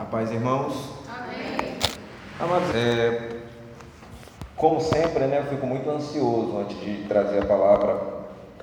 [0.00, 0.94] A paz, irmãos.
[1.14, 1.76] Amém.
[2.40, 3.36] Amados, é,
[4.56, 8.00] como sempre, né, eu fico muito ansioso antes de trazer a palavra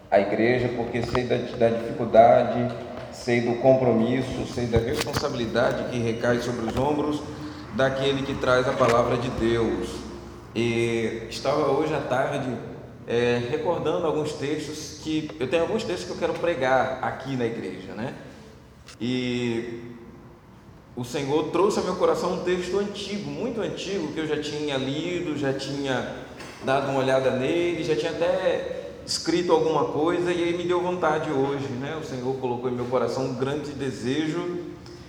[0.10, 2.74] à igreja, porque sei da, da dificuldade,
[3.12, 7.22] sei do compromisso, sei da responsabilidade que recai sobre os ombros
[7.76, 9.92] daquele que traz a palavra de Deus.
[10.56, 12.52] E estava hoje à tarde
[13.08, 17.46] é, recordando alguns textos que eu tenho alguns textos que eu quero pregar aqui na
[17.46, 18.16] igreja, né?
[19.00, 19.96] E
[20.98, 24.76] o Senhor trouxe ao meu coração um texto antigo, muito antigo, que eu já tinha
[24.78, 26.26] lido, já tinha
[26.66, 31.30] dado uma olhada nele, já tinha até escrito alguma coisa e aí me deu vontade
[31.30, 31.96] hoje, né?
[32.02, 34.58] O Senhor colocou em meu coração um grande desejo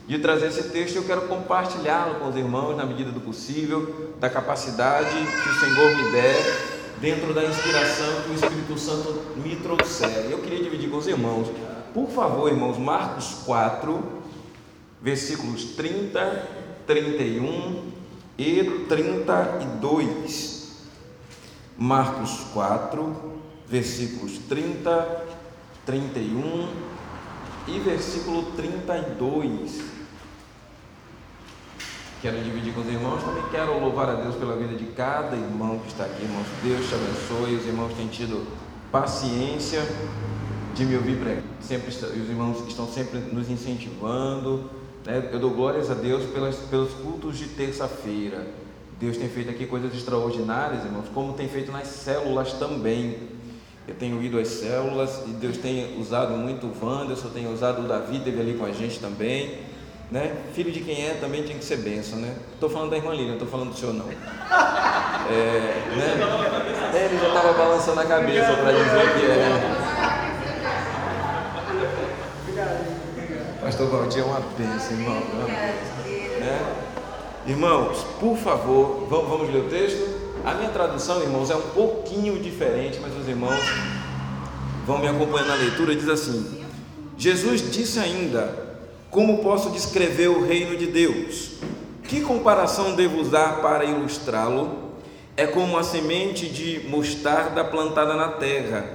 [0.06, 4.12] de trazer esse texto e eu quero compartilhá-lo com os irmãos na medida do possível,
[4.20, 6.68] da capacidade que o Senhor me der,
[7.00, 10.26] dentro da inspiração que o Espírito Santo me trouxer.
[10.30, 11.48] Eu queria dividir com os irmãos.
[11.94, 14.17] Por favor, irmãos, Marcos 4,
[15.00, 16.48] versículos 30,
[16.86, 17.92] 31
[18.36, 20.58] e 32.
[21.76, 25.26] Marcos 4, versículos 30,
[25.86, 26.68] 31
[27.68, 29.98] e versículo 32.
[32.20, 35.78] Quero dividir com os irmãos, também quero louvar a Deus pela vida de cada irmão
[35.78, 36.46] que está aqui, irmãos.
[36.64, 37.54] Deus te abençoe.
[37.54, 38.44] Os irmãos têm tido
[38.90, 39.86] paciência
[40.74, 41.44] de me ouvir pregar.
[41.60, 44.68] Sempre, os irmãos estão sempre nos incentivando?
[45.06, 48.46] Eu dou glórias a Deus pelas, pelos cultos de terça-feira.
[48.98, 53.16] Deus tem feito aqui coisas extraordinárias, irmãos, como tem feito nas células também.
[53.86, 57.88] Eu tenho ido às células e Deus tem usado muito o Wanderson, tem usado o
[57.88, 59.60] Davi, teve ali com a gente também.
[60.10, 60.36] Né?
[60.52, 62.34] Filho de quem é também tem que ser benção, né?
[62.54, 64.06] Estou falando da irmã Lívia, não estou falando do senhor não.
[64.08, 64.14] É,
[65.96, 67.04] né?
[67.04, 69.77] Ele já estava balançando a cabeça para dizer que é.
[73.78, 75.20] Pastor Valdir é uma bênção, irmão.
[76.40, 76.74] Né?
[77.46, 80.18] Irmãos, por favor, vamos ler o texto?
[80.44, 83.60] A minha tradução, irmãos, é um pouquinho diferente, mas os irmãos
[84.84, 85.94] vão me acompanhando na leitura.
[85.94, 86.60] Diz assim:
[87.16, 88.52] Jesus disse ainda:
[89.12, 91.52] Como posso descrever o reino de Deus?
[92.02, 94.90] Que comparação devo usar para ilustrá-lo?
[95.36, 98.92] É como a semente de mostarda plantada na terra.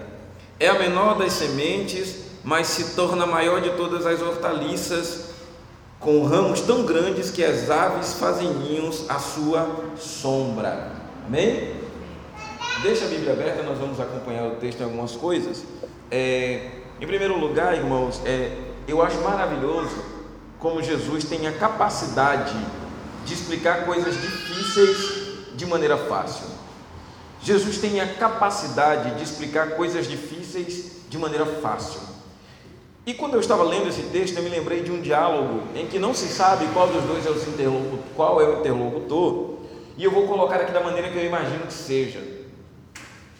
[0.59, 5.33] É a menor das sementes mas se torna a maior de todas as hortaliças,
[5.99, 9.67] com ramos tão grandes que as aves fazem ninhos à sua
[9.97, 10.91] sombra.
[11.25, 11.75] Amém?
[12.81, 15.63] Deixa a Bíblia aberta, nós vamos acompanhar o texto em algumas coisas.
[16.11, 19.95] É, em primeiro lugar, irmãos, é, eu acho maravilhoso
[20.59, 22.55] como Jesus tem a capacidade
[23.25, 26.47] de explicar coisas difíceis de maneira fácil.
[27.41, 32.12] Jesus tem a capacidade de explicar coisas difíceis de maneira fácil.
[33.05, 35.99] E quando eu estava lendo esse texto, eu me lembrei de um diálogo em que
[35.99, 39.55] não se sabe qual dos dois é o interlocutor, qual é o interlocutor,
[39.97, 42.21] e eu vou colocar aqui da maneira que eu imagino que seja.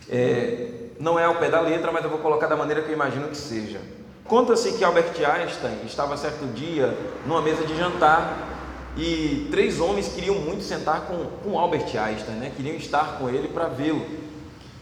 [0.09, 0.67] É,
[0.99, 3.29] não é ao pé da letra, mas eu vou colocar da maneira que eu imagino
[3.29, 3.79] que seja.
[4.25, 6.95] Conta-se que Albert Einstein estava certo dia
[7.25, 8.53] numa mesa de jantar
[8.95, 12.51] e três homens queriam muito sentar com, com Albert Einstein, né?
[12.55, 14.05] queriam estar com ele para vê-lo.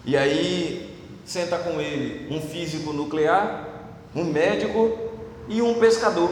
[0.06, 3.70] E aí senta com ele um físico nuclear,
[4.16, 4.98] um médico
[5.48, 6.30] e um pescador.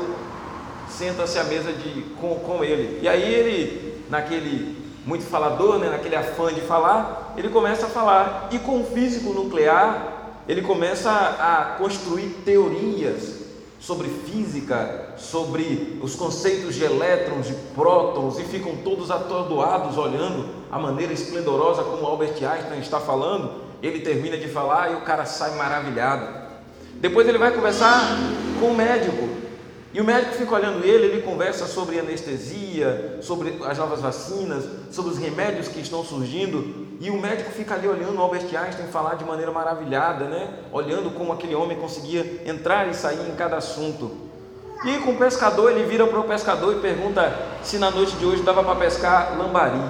[0.90, 3.00] Senta-se à mesa de, com, com ele.
[3.02, 8.50] E aí ele, naquele muito falador, né, naquele afã de falar, ele começa a falar.
[8.52, 13.40] E com o físico nuclear, ele começa a, construir teorias
[13.80, 20.78] sobre física, sobre os conceitos de elétrons, de prótons, e ficam todos atordoados olhando a
[20.78, 23.62] maneira esplendorosa como Albert Einstein está falando.
[23.82, 26.39] Ele termina de falar e o cara sai maravilhado.
[27.02, 28.18] Depois ele vai conversar
[28.60, 29.30] com o médico.
[29.92, 35.12] E o médico fica olhando ele, ele conversa sobre anestesia, sobre as novas vacinas, sobre
[35.12, 36.88] os remédios que estão surgindo.
[37.00, 40.50] E o médico fica ali olhando Albert Einstein falar de maneira maravilhada, né?
[40.72, 44.12] Olhando como aquele homem conseguia entrar e sair em cada assunto.
[44.86, 47.34] E com o pescador, ele vira para o pescador e pergunta
[47.64, 49.82] se na noite de hoje dava para pescar lambari.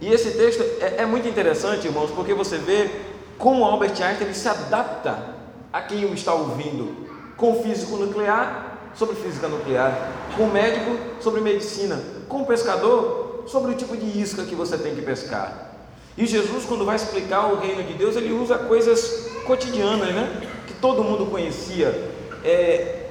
[0.00, 2.90] E esse texto é, é muito interessante, irmãos, porque você vê
[3.36, 5.33] como Albert Einstein ele se adapta
[5.74, 6.94] a quem o está ouvindo,
[7.36, 13.96] com físico nuclear sobre física nuclear, com médico sobre medicina, com pescador sobre o tipo
[13.96, 15.72] de isca que você tem que pescar.
[16.16, 20.48] E Jesus, quando vai explicar o reino de Deus, ele usa coisas cotidianas, né?
[20.68, 22.08] Que todo mundo conhecia.
[22.44, 23.06] É,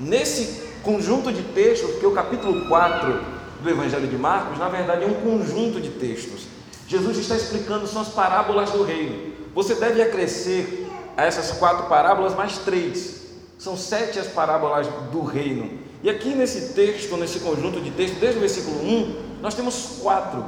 [0.00, 3.20] nesse conjunto de textos, porque o capítulo 4
[3.62, 6.48] do Evangelho de Marcos, na verdade, é um conjunto de textos.
[6.88, 9.32] Jesus está explicando, são as parábolas do reino.
[9.54, 10.89] Você deve acrescer
[11.20, 13.20] a essas quatro parábolas mais três.
[13.58, 15.78] São sete as parábolas do reino.
[16.02, 20.42] E aqui nesse texto, nesse conjunto de textos, desde o versículo 1, nós temos quatro.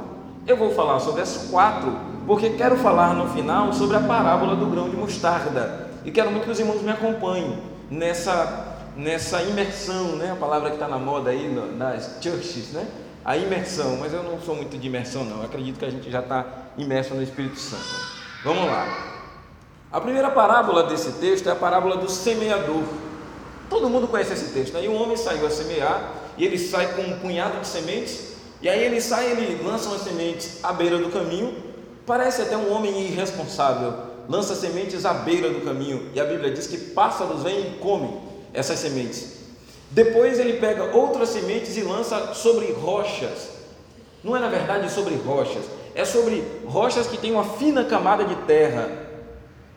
[0.47, 4.65] Eu vou falar sobre as quatro, porque quero falar no final sobre a parábola do
[4.65, 5.91] grão de mostarda.
[6.03, 7.59] E quero muito que os irmãos me acompanhem
[7.91, 10.31] nessa, nessa imersão, né?
[10.31, 11.47] a palavra que está na moda aí
[11.77, 12.87] nas churches, né?
[13.23, 15.37] a imersão, mas eu não sou muito de imersão, não.
[15.37, 16.45] Eu acredito que a gente já está
[16.79, 18.23] imerso no Espírito Santo.
[18.43, 19.12] Vamos lá.
[19.93, 22.81] A primeira parábola desse texto é a parábola do semeador.
[23.69, 24.89] Todo mundo conhece esse texto, né?
[24.89, 28.83] Um homem saiu a semear, e ele sai com um punhado de sementes, e aí
[28.83, 31.55] ele sai, ele lança as sementes à beira do caminho.
[32.07, 33.93] Parece até um homem irresponsável,
[34.27, 38.19] lança sementes à beira do caminho, e a Bíblia diz que pássaros vêm e comem
[38.51, 39.43] essas sementes.
[39.91, 43.49] Depois ele pega outras sementes e lança sobre rochas.
[44.23, 48.33] Não é na verdade sobre rochas, é sobre rochas que têm uma fina camada de
[48.47, 49.02] terra.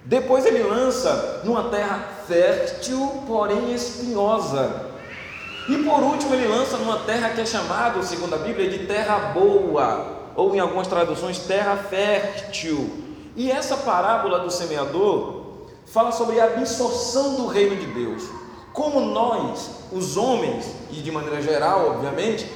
[0.07, 1.99] Depois ele lança numa terra
[2.29, 4.87] fértil, porém espinhosa.
[5.69, 9.33] E por último, ele lança numa terra que é chamada, segundo a Bíblia, de terra
[9.35, 12.89] boa, ou em algumas traduções, terra fértil.
[13.35, 15.43] E essa parábola do semeador
[15.87, 18.23] fala sobre a absorção do reino de Deus.
[18.73, 22.49] Como nós, os homens, e de maneira geral, obviamente,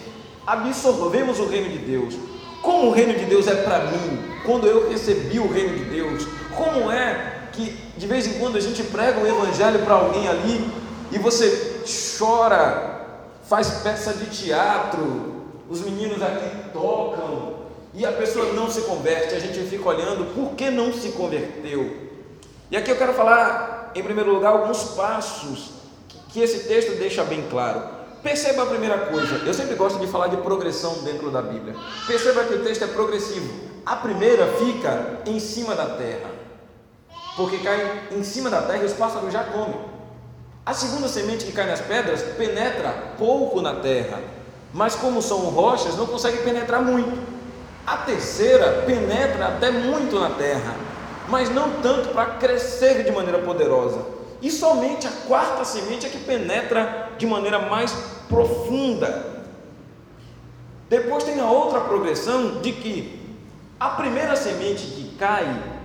[0.46, 2.14] absorvemos o reino de Deus.
[2.62, 6.28] Como o reino de Deus é para mim, quando eu recebi o reino de Deus,
[6.56, 10.70] como é que de vez em quando a gente prega o evangelho para alguém ali
[11.12, 11.82] e você
[12.18, 13.06] chora,
[13.44, 17.60] faz peça de teatro, os meninos aqui tocam
[17.92, 22.08] e a pessoa não se converte, a gente fica olhando por que não se converteu.
[22.70, 25.72] E aqui eu quero falar, em primeiro lugar, alguns passos
[26.28, 27.82] que esse texto deixa bem claro.
[28.22, 31.74] Perceba a primeira coisa, eu sempre gosto de falar de progressão dentro da Bíblia.
[32.06, 33.70] Perceba que o texto é progressivo.
[33.84, 36.39] A primeira fica em cima da terra
[37.40, 39.80] porque cai em cima da terra e os pássaros já comem.
[40.64, 44.20] A segunda semente que cai nas pedras penetra pouco na terra,
[44.74, 47.18] mas como são rochas, não consegue penetrar muito.
[47.86, 50.76] A terceira penetra até muito na terra,
[51.28, 54.04] mas não tanto para crescer de maneira poderosa.
[54.42, 57.90] E somente a quarta semente é que penetra de maneira mais
[58.28, 59.40] profunda.
[60.90, 63.38] Depois tem a outra progressão de que
[63.78, 65.79] a primeira semente que cai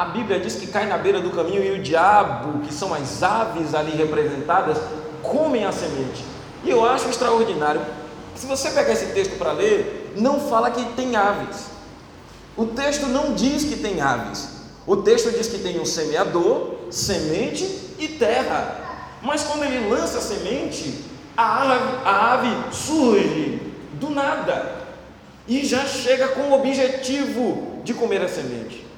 [0.00, 3.22] a Bíblia diz que cai na beira do caminho e o diabo, que são as
[3.22, 4.78] aves ali representadas,
[5.22, 6.24] comem a semente.
[6.64, 7.82] E eu acho extraordinário.
[8.34, 11.66] Se você pegar esse texto para ler, não fala que tem aves.
[12.56, 14.48] O texto não diz que tem aves.
[14.86, 17.66] O texto diz que tem um semeador, semente
[17.98, 19.18] e terra.
[19.20, 21.04] Mas quando ele lança a semente,
[21.36, 23.60] a ave, a ave surge
[24.00, 24.76] do nada
[25.46, 28.88] e já chega com o objetivo de comer a semente.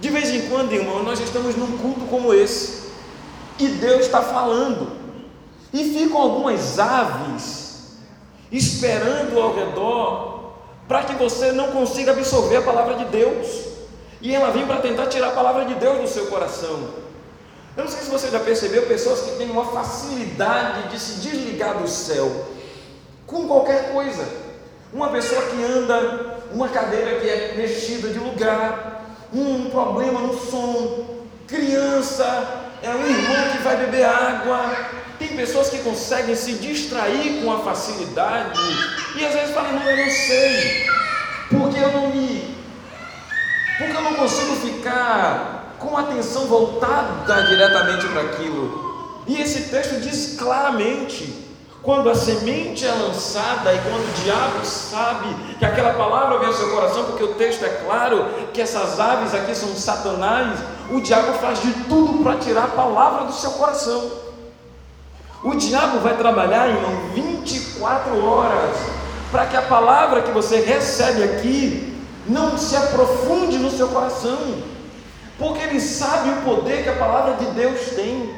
[0.00, 2.86] De vez em quando, irmão, nós estamos num culto como esse,
[3.58, 4.92] e Deus está falando,
[5.72, 7.96] e ficam algumas aves
[8.52, 10.52] esperando ao redor,
[10.86, 13.64] para que você não consiga absorver a palavra de Deus,
[14.20, 17.06] e ela vem para tentar tirar a palavra de Deus do seu coração.
[17.76, 21.76] Eu não sei se você já percebeu pessoas que têm uma facilidade de se desligar
[21.76, 22.30] do céu
[23.26, 24.26] com qualquer coisa.
[24.92, 28.95] Uma pessoa que anda, uma cadeira que é mexida de lugar,
[29.40, 32.24] um problema no som, criança,
[32.82, 34.76] é um irmão que vai beber água.
[35.18, 38.58] Tem pessoas que conseguem se distrair com a facilidade
[39.16, 40.86] e às vezes falam, não, eu não sei,
[41.50, 42.54] porque eu não me.
[43.78, 49.22] Porque eu não consigo ficar com a atenção voltada diretamente para aquilo.
[49.26, 51.45] E esse texto diz claramente
[51.86, 56.52] quando a semente é lançada e quando o diabo sabe que aquela palavra vem ao
[56.52, 60.58] seu coração, porque o texto é claro que essas aves aqui são satanás,
[60.90, 64.10] o diabo faz de tudo para tirar a palavra do seu coração.
[65.44, 68.76] O diabo vai trabalhar, irmão, 24 horas
[69.30, 71.94] para que a palavra que você recebe aqui
[72.26, 74.56] não se aprofunde no seu coração,
[75.38, 78.34] porque ele sabe o poder que a palavra de Deus tem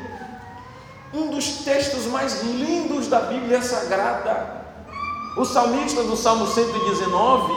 [1.12, 4.58] um dos textos mais lindos da Bíblia Sagrada.
[5.36, 7.52] O salmista do Salmo 119,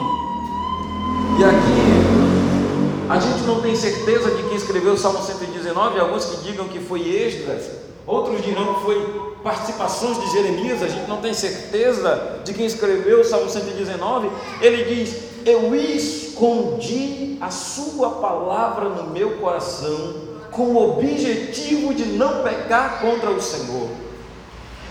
[1.40, 6.44] e aqui a gente não tem certeza de quem escreveu o Salmo 119, alguns que
[6.44, 7.64] digam que foi Esdras,
[8.06, 13.22] outros dirão que foi participações de Jeremias, a gente não tem certeza de quem escreveu
[13.22, 14.30] o Salmo 119.
[14.62, 22.44] Ele diz: Eu escondi a Sua palavra no meu coração com o objetivo de não
[22.44, 23.90] pecar contra o Senhor.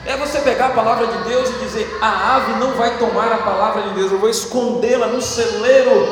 [0.06, 3.38] É você pegar a palavra de Deus e dizer: a ave não vai tomar a
[3.38, 6.08] palavra de Deus, eu vou escondê-la no celeiro,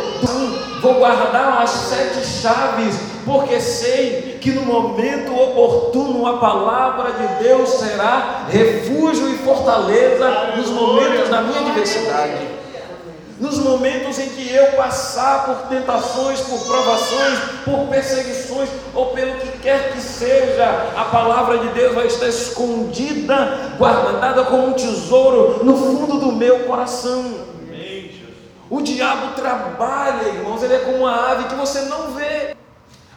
[0.82, 7.70] vou guardar as sete chaves, porque sei que no momento oportuno a palavra de Deus
[7.70, 12.47] será refúgio e fortaleza nos momentos da minha adversidade.
[13.40, 19.58] Nos momentos em que eu passar por tentações, por provações, por perseguições, ou pelo que
[19.58, 25.76] quer que seja, a palavra de Deus vai estar escondida, guardada como um tesouro no
[25.76, 27.46] fundo do meu coração.
[28.68, 32.56] O diabo trabalha, irmãos, ele é como uma ave que você não vê.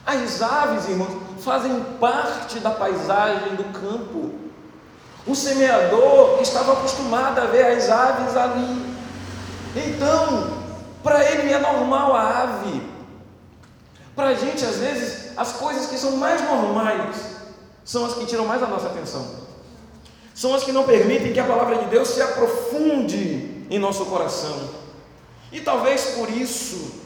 [0.06, 4.34] As aves, irmãos, fazem parte da paisagem do campo.
[5.26, 8.91] O semeador estava acostumado a ver as aves ali.
[9.76, 10.58] Então,
[11.04, 12.82] para ele é normal a ave.
[14.16, 17.16] Para a gente, às vezes, as coisas que são mais normais
[17.84, 19.26] são as que tiram mais a nossa atenção.
[20.34, 24.70] São as que não permitem que a palavra de Deus se aprofunde em nosso coração.
[25.52, 27.02] E talvez por isso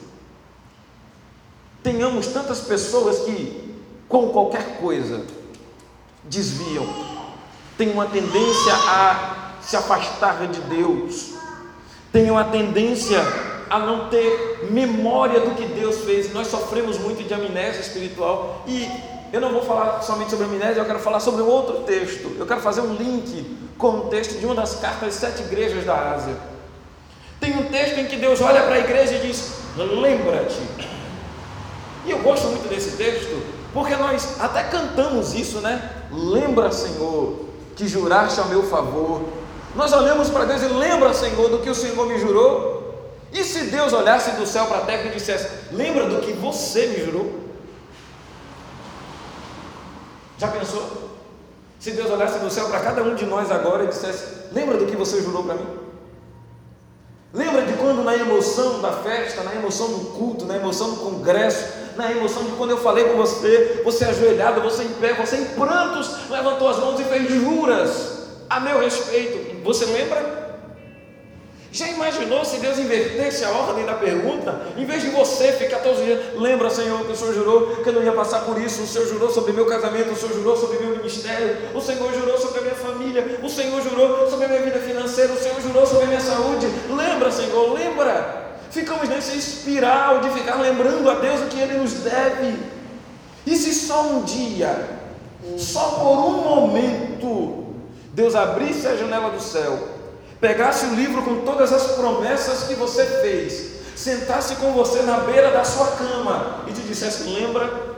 [1.83, 3.75] tenhamos tantas pessoas que,
[4.09, 5.25] com qualquer coisa,
[6.23, 6.87] desviam,
[7.77, 11.34] têm uma tendência a se afastar de Deus,
[12.15, 13.19] têm uma tendência
[13.69, 16.33] a não ter memória do que Deus fez.
[16.33, 18.89] Nós sofremos muito de amnésia espiritual e
[19.33, 22.33] eu não vou falar somente sobre amnésia, eu quero falar sobre um outro texto.
[22.39, 25.83] Eu quero fazer um link com o texto de uma das cartas das sete igrejas
[25.83, 26.37] da Ásia.
[27.41, 30.61] Tem um texto em que Deus olha para a igreja e diz: Lembra-te
[32.05, 33.43] e eu gosto muito desse texto,
[33.73, 35.91] porque nós até cantamos isso, né?
[36.09, 37.41] Lembra, Senhor,
[37.75, 39.21] que juraste ao meu favor.
[39.75, 42.75] Nós olhamos para Deus e lembra, Senhor, do que o Senhor me jurou.
[43.33, 46.87] E se Deus olhasse do céu para a terra e dissesse: Lembra do que você
[46.87, 47.39] me jurou?
[50.37, 51.11] Já pensou?
[51.77, 54.85] Se Deus olhasse do céu para cada um de nós agora e dissesse: Lembra do
[54.85, 55.67] que você jurou para mim?
[57.33, 61.65] Lembra de quando na emoção da festa, na emoção do culto, na emoção do congresso,
[61.97, 65.45] na emoção de quando eu falei com você, você ajoelhado, você em pé, você em
[65.45, 69.63] prantos, levantou as mãos e fez juras a meu respeito.
[69.63, 70.45] Você lembra?
[71.75, 74.61] Já imaginou se Deus invertesse a ordem da pergunta?
[74.77, 77.89] Em vez de você ficar todos os dias, lembra, Senhor, que o Senhor jurou que
[77.89, 80.55] eu não ia passar por isso, o Senhor jurou sobre meu casamento, o Senhor jurou
[80.55, 84.47] sobre meu ministério, o Senhor jurou sobre a minha família, o Senhor jurou sobre a
[84.47, 86.65] minha vida financeira, o Senhor jurou sobre a minha saúde.
[86.89, 88.55] Lembra, Senhor, lembra.
[88.71, 92.57] Ficamos nessa espiral de ficar lembrando a Deus o que Ele nos deve.
[93.45, 94.87] E se só um dia,
[95.57, 97.64] só por um momento,
[98.15, 99.95] Deus abrisse a janela do céu
[100.39, 105.49] pegasse o livro com todas as promessas que você fez, sentasse com você na beira
[105.51, 107.95] da sua cama e te dissesse: Lembra?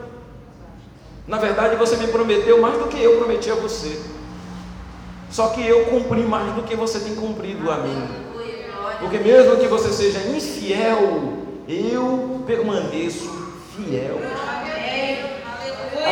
[1.26, 4.00] Na verdade, você me prometeu mais do que eu prometi a você.
[5.30, 8.08] Só que eu cumpri mais do que você tem cumprido a mim.
[8.98, 11.34] Porque mesmo que você seja infiel,
[11.68, 13.30] eu permaneço
[13.76, 14.18] fiel.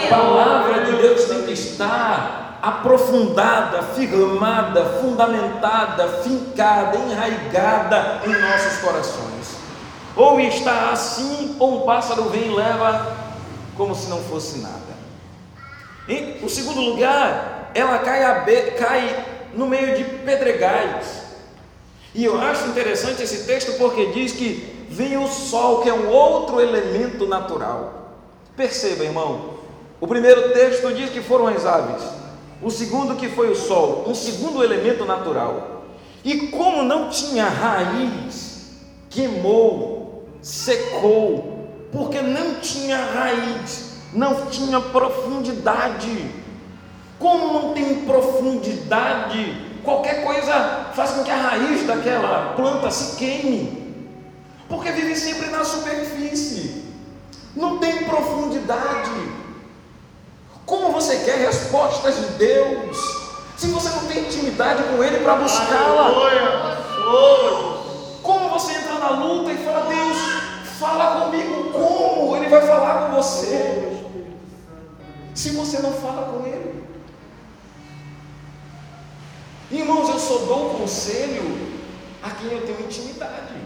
[0.05, 9.57] A palavra de Deus tem que estar aprofundada, firmada, fundamentada, fincada, enraigada em nossos corações.
[10.15, 13.15] Ou está assim, ou um pássaro vem e leva
[13.77, 14.97] como se não fosse nada.
[16.09, 18.23] Em o segundo lugar, ela cai,
[18.79, 21.25] cai no meio de pedregais.
[22.15, 26.09] E eu acho interessante esse texto porque diz que vem o sol, que é um
[26.09, 28.13] outro elemento natural.
[28.57, 29.57] Perceba, irmão,
[30.01, 32.16] o primeiro texto diz que foram as aves.
[32.63, 35.85] O segundo que foi o sol, um segundo elemento natural.
[36.25, 38.71] E como não tinha raiz,
[39.11, 46.31] queimou, secou, porque não tinha raiz, não tinha profundidade.
[47.19, 53.95] Como não tem profundidade, qualquer coisa faz com que a raiz daquela planta se queime,
[54.69, 56.85] porque vive sempre na superfície,
[57.55, 59.36] não tem profundidade.
[60.67, 62.99] Como você quer respostas de Deus?
[63.57, 66.11] Se você não tem intimidade com Ele para buscá-la.
[68.21, 70.19] Como você entra na luta e fala, Deus,
[70.79, 72.37] fala comigo como?
[72.37, 74.03] Ele vai falar com você.
[75.35, 76.85] Se você não fala com Ele.
[79.71, 81.77] Irmãos, eu só dou conselho
[82.23, 83.66] a quem eu tenho intimidade.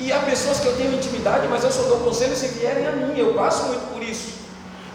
[0.00, 2.92] E há pessoas que eu tenho intimidade, mas eu só dou conselho se vierem a
[2.92, 3.18] mim.
[3.18, 4.38] Eu passo muito por isso.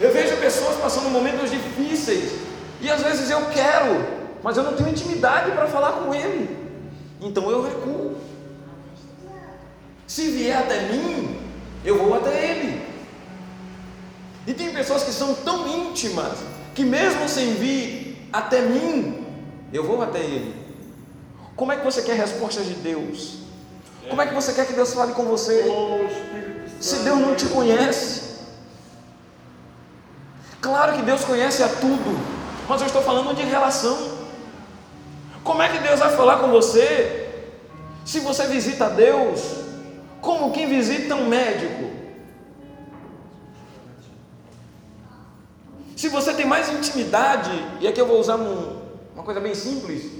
[0.00, 2.32] Eu vejo pessoas passando momentos difíceis.
[2.80, 4.06] E às vezes eu quero,
[4.42, 6.56] mas eu não tenho intimidade para falar com ele.
[7.20, 8.16] Então eu recuo.
[10.06, 11.38] Se vier até mim,
[11.84, 12.82] eu vou até ele.
[14.46, 16.38] E tem pessoas que são tão íntimas
[16.74, 19.24] que mesmo sem vir até mim,
[19.72, 20.54] eu vou até ele.
[21.56, 23.43] Como é que você quer respostas de Deus?
[24.08, 25.64] Como é que você quer que Deus fale com você?
[26.80, 28.22] Se Deus não te conhece.
[30.60, 32.18] Claro que Deus conhece a tudo,
[32.68, 34.18] mas eu estou falando de relação.
[35.42, 37.30] Como é que Deus vai falar com você
[38.04, 39.40] se você visita Deus
[40.20, 41.90] como quem visita um médico?
[45.94, 48.80] Se você tem mais intimidade, e aqui eu vou usar um,
[49.14, 50.10] uma coisa bem simples,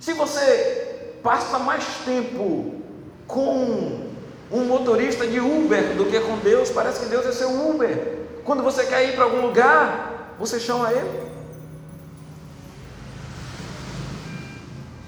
[0.00, 2.82] se você passa mais tempo
[3.28, 4.08] com
[4.50, 8.18] um motorista de Uber do que com Deus, parece que Deus é seu Uber.
[8.44, 11.28] Quando você quer ir para algum lugar, você chama Ele.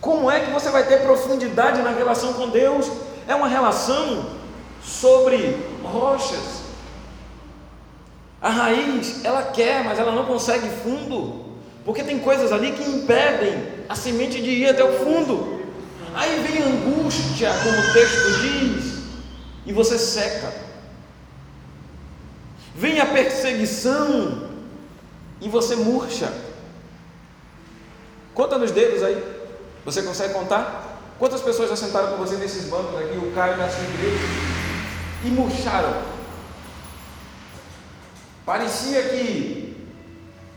[0.00, 2.90] Como é que você vai ter profundidade na relação com Deus?
[3.26, 4.26] É uma relação
[4.82, 6.60] sobre rochas.
[8.40, 11.44] A raiz, ela quer, mas ela não consegue fundo,
[11.84, 15.59] porque tem coisas ali que impedem a semente de ir até o fundo.
[16.14, 19.02] Aí vem angústia, como o texto diz,
[19.66, 20.52] e você seca.
[22.74, 24.48] Vem a perseguição
[25.40, 26.32] e você murcha.
[28.34, 29.22] Conta nos dedos aí.
[29.84, 30.98] Você consegue contar?
[31.18, 34.24] Quantas pessoas já sentaram com você nesses bancos aqui, o Caio na sua igreja,
[35.24, 36.02] e murcharam?
[38.46, 39.86] Parecia que.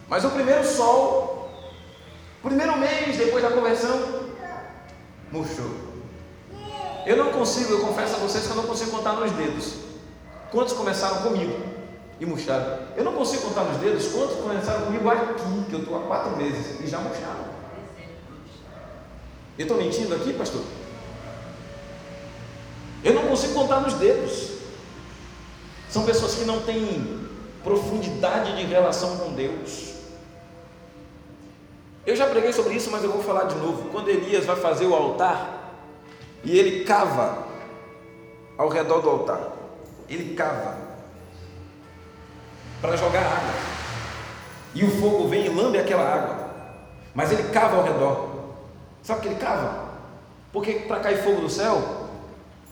[0.07, 1.51] Mas o primeiro sol,
[2.41, 4.22] primeiro mês depois da conversão,
[5.33, 5.65] murchou.
[7.05, 9.73] Eu não consigo, eu confesso a vocês que eu não consigo contar nos dedos.
[10.51, 11.59] Quantos começaram comigo
[12.19, 12.79] e murcharam?
[12.95, 16.37] Eu não consigo contar nos dedos quantos começaram comigo aqui, que eu estou há quatro
[16.37, 17.51] meses, e já murcharam.
[19.57, 20.61] Eu estou mentindo aqui, pastor?
[23.03, 24.51] Eu não consigo contar nos dedos.
[25.89, 27.27] São pessoas que não têm
[27.63, 29.92] profundidade de relação com Deus.
[32.05, 33.89] Eu já preguei sobre isso, mas eu vou falar de novo.
[33.89, 35.72] Quando Elias vai fazer o altar
[36.43, 37.43] e ele cava
[38.57, 39.41] ao redor do altar,
[40.10, 40.75] ele cava
[42.81, 43.53] para jogar água.
[44.75, 46.50] E o fogo vem e lambe aquela água.
[47.15, 48.29] Mas ele cava ao redor.
[49.01, 49.83] Sabe o que ele cava?
[50.51, 52.08] Porque para cair fogo do céu,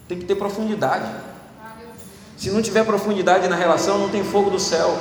[0.07, 1.09] tem que ter profundidade.
[2.37, 4.97] Se não tiver profundidade na relação, não tem fogo do céu.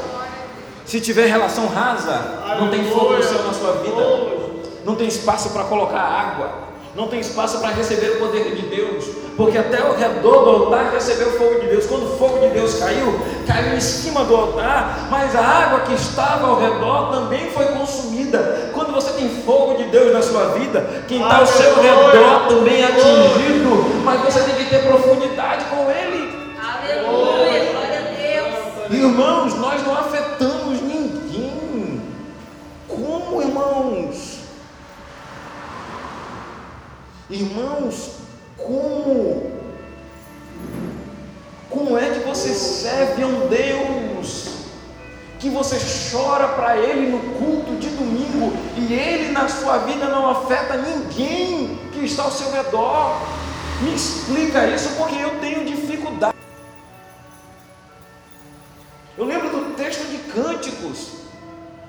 [0.84, 4.29] Se tiver relação rasa, não tem fogo do céu na sua vida.
[4.84, 9.04] Não tem espaço para colocar água não tem espaço para receber o poder de Deus,
[9.36, 11.86] porque até o redor do altar recebeu o fogo de Deus.
[11.86, 15.94] Quando o fogo de Deus caiu, caiu em cima do altar, mas a água que
[15.94, 18.70] estava ao redor também foi consumida.
[18.74, 22.82] Quando você tem fogo de Deus na sua vida, quem está ao seu redor também
[22.82, 26.28] é atingido, mas você tem que ter profundidade com Ele.
[26.60, 29.00] Aleluia, glória a Deus.
[29.00, 30.59] Irmãos, nós não afetamos
[37.30, 38.16] Irmãos,
[38.56, 39.52] como
[41.70, 44.48] como é que você serve a um Deus
[45.38, 45.78] que você
[46.10, 51.78] chora para Ele no culto de domingo e Ele na sua vida não afeta ninguém
[51.92, 53.16] que está ao seu redor?
[53.80, 56.36] Me explica isso porque eu tenho dificuldade.
[59.16, 61.20] Eu lembro do texto de Cânticos.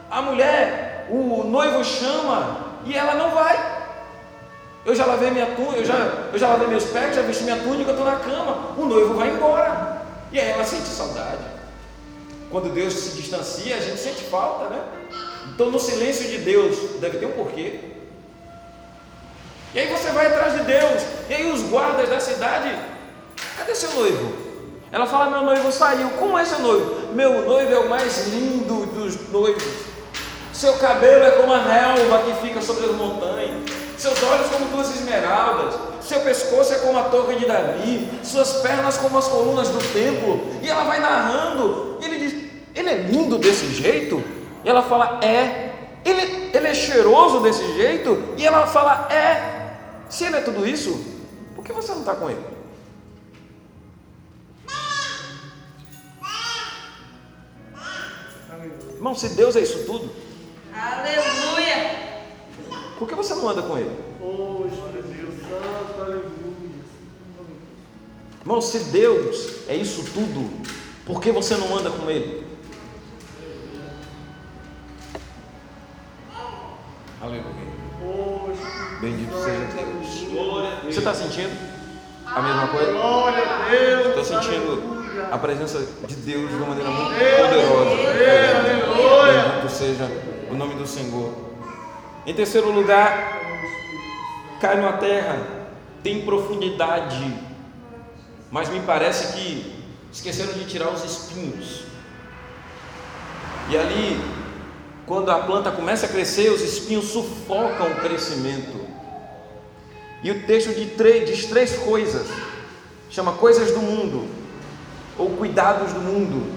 [0.09, 3.80] A mulher, o noivo chama e ela não vai.
[4.83, 7.57] Eu já lavei minha túnica, eu já, eu já lavei meus pés, já vesti minha
[7.57, 8.73] túnica, estou na cama.
[8.77, 10.01] O noivo vai embora.
[10.31, 11.43] E aí ela sente saudade.
[12.49, 14.81] Quando Deus se distancia, a gente sente falta, né?
[15.53, 17.79] Então no silêncio de Deus deve ter um porquê.
[19.73, 21.03] E aí você vai atrás de Deus.
[21.29, 22.75] E aí os guardas da cidade,
[23.57, 24.33] cadê seu noivo?
[24.91, 26.09] Ela fala, meu noivo saiu.
[26.11, 27.13] Como é seu noivo?
[27.13, 29.63] Meu noivo é o mais lindo dos noivos.
[30.51, 33.70] Seu cabelo é como a relva que fica sobre as montanhas
[34.01, 38.97] seus olhos como duas esmeraldas, seu pescoço é como a torre de Davi, suas pernas
[38.97, 40.41] como as colunas do templo.
[40.61, 44.23] E ela vai narrando, e ele diz: Ele é lindo desse jeito?
[44.65, 45.69] E ela fala: É.
[46.03, 48.33] Ele, ele é cheiroso desse jeito?
[48.37, 49.77] E ela fala: É.
[50.09, 50.99] Se ele é tudo isso,
[51.55, 52.51] por que você não está com ele?
[58.95, 60.11] Irmão, se Deus é isso tudo,
[60.73, 62.20] Aleluia!
[63.01, 63.89] Por que você não anda com ele?
[64.21, 66.21] Oh, Deus Santo, aleluia.
[68.41, 70.47] Irmão, se Deus é isso tudo,
[71.03, 72.45] por que você não anda com ele?
[77.19, 77.43] Aleluia.
[79.01, 80.83] Bendito seja Deus.
[80.83, 81.57] Você está sentindo
[82.23, 82.91] a mesma coisa?
[82.91, 84.07] Glória a Deus.
[84.09, 87.95] Estou sentindo a presença de Deus de uma maneira muito poderosa.
[89.25, 90.07] Bendito seja
[90.51, 91.50] o nome do Senhor.
[92.25, 93.41] Em terceiro lugar,
[94.59, 95.39] cai numa terra,
[96.03, 97.51] tem profundidade
[98.51, 99.73] mas me parece que
[100.11, 101.83] esqueceram de tirar os espinhos.
[103.69, 104.21] E ali,
[105.07, 108.81] quando a planta começa a crescer, os espinhos sufocam o crescimento.
[110.21, 112.27] E o texto diz três coisas:
[113.09, 114.27] chama coisas do mundo,
[115.17, 116.51] ou cuidados do mundo,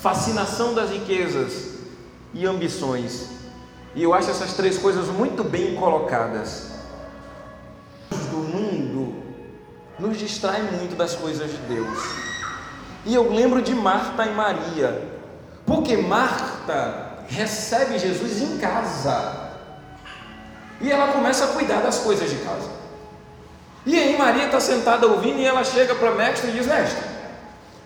[0.00, 1.74] fascinação das riquezas
[2.32, 3.35] e ambições.
[3.96, 6.72] E eu acho essas três coisas muito bem colocadas.
[8.10, 9.22] Do mundo
[9.98, 11.98] nos distrai muito das coisas de Deus.
[13.06, 15.02] E eu lembro de Marta e Maria,
[15.64, 19.46] porque Marta recebe Jesus em casa.
[20.78, 22.68] E ela começa a cuidar das coisas de casa.
[23.86, 27.02] E aí Maria está sentada ouvindo e ela chega para mestre e diz: Mestre,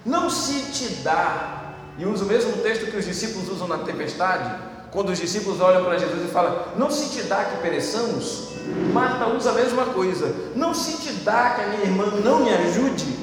[0.05, 4.70] não se te dá, e usa o mesmo texto que os discípulos usam na tempestade,
[4.93, 8.51] quando os discípulos olham para Jesus e falam: Não se te dá que pereçamos?
[8.93, 12.53] Marta usa a mesma coisa: Não se te dá que a minha irmã não me
[12.53, 13.19] ajude?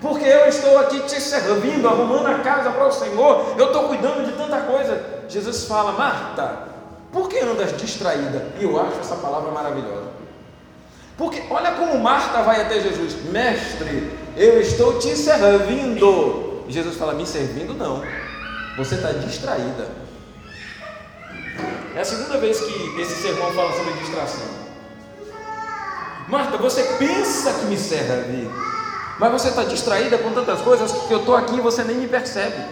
[0.00, 4.24] Porque eu estou aqui te servindo, arrumando a casa para o Senhor, eu estou cuidando
[4.24, 5.02] de tanta coisa.
[5.28, 6.68] Jesus fala: Marta,
[7.12, 8.46] por que andas distraída?
[8.60, 10.16] E eu acho essa palavra maravilhosa.
[11.16, 16.62] Porque olha como Marta vai até Jesus, mestre, eu estou te servindo.
[16.68, 18.02] E Jesus fala: Me servindo não,
[18.76, 20.05] você está distraída.
[21.94, 24.46] É a segunda vez que esse sermão fala sobre distração.
[26.28, 28.50] Marta, você pensa que me serve,
[29.18, 32.06] mas você está distraída com tantas coisas que eu estou aqui e você nem me
[32.08, 32.66] percebe.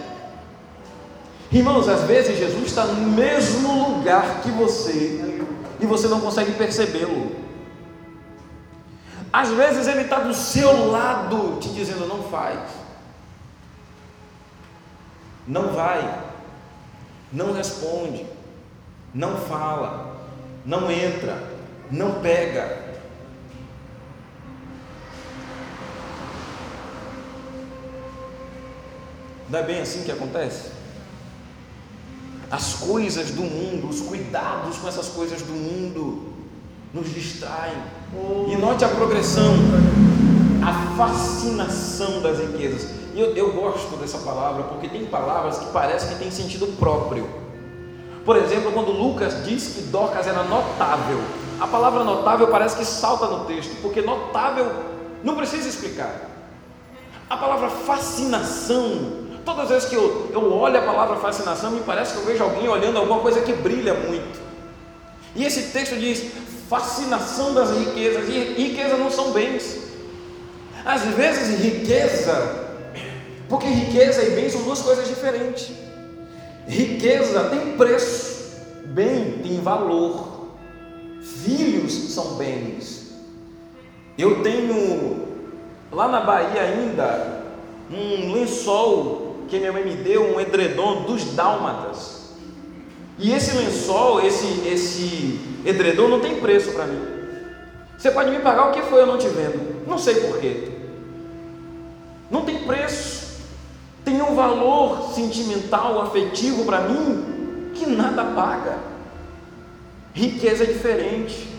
[1.51, 5.41] Irmãos, às vezes Jesus está no mesmo lugar que você
[5.79, 7.35] e você não consegue percebê-lo.
[9.31, 12.59] Às vezes ele está do seu lado te dizendo: não faz,
[15.47, 16.19] não vai,
[17.31, 18.34] não responde
[19.15, 20.17] não fala,
[20.65, 21.41] não entra,
[21.89, 22.83] não pega.
[29.49, 30.71] Não é bem assim que acontece?
[32.51, 36.33] As coisas do mundo, os cuidados com essas coisas do mundo,
[36.93, 37.77] nos distraem.
[38.49, 39.53] E note a progressão,
[40.61, 42.89] a fascinação das riquezas.
[43.13, 47.44] E eu, eu gosto dessa palavra porque tem palavras que parecem que têm sentido próprio.
[48.25, 51.21] Por exemplo, quando Lucas diz que Dorcas era notável,
[51.59, 54.71] a palavra notável parece que salta no texto, porque notável
[55.23, 56.31] não precisa explicar.
[57.29, 62.13] A palavra fascinação, todas as vezes que eu, eu olho a palavra fascinação, me parece
[62.13, 64.39] que eu vejo alguém olhando alguma coisa que brilha muito.
[65.35, 66.31] E esse texto diz
[66.67, 69.85] fascinação das riquezas, e riqueza não são bens.
[70.83, 72.65] Às vezes, riqueza,
[73.47, 75.84] porque riqueza e bens são duas coisas diferentes.
[76.67, 80.49] Riqueza tem preço, bem tem valor,
[81.21, 83.13] filhos são bens.
[84.17, 85.27] Eu tenho
[85.91, 87.43] lá na Bahia ainda
[87.91, 92.33] um lençol que minha mãe me deu, um edredom dos dálmatas.
[93.19, 96.99] E esse lençol, esse, esse edredom não tem preço para mim.
[97.97, 99.87] Você pode me pagar o que foi eu não te vendo.
[99.87, 100.69] Não sei porquê.
[102.29, 103.24] Não tem preço
[104.05, 108.77] tem um valor sentimental, afetivo para mim que nada paga.
[110.13, 111.49] Riqueza é diferente.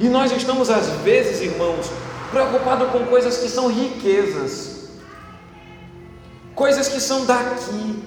[0.00, 1.90] E nós estamos, às vezes, irmãos,
[2.30, 4.88] preocupados com coisas que são riquezas,
[6.54, 8.02] coisas que são daqui.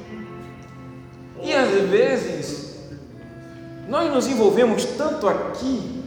[1.42, 2.76] E às vezes,
[3.88, 6.04] nós nos envolvemos tanto aqui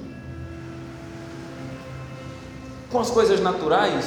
[2.91, 4.05] com as coisas naturais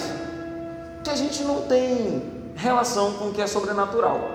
[1.03, 4.29] que a gente não tem relação com o que é sobrenatural.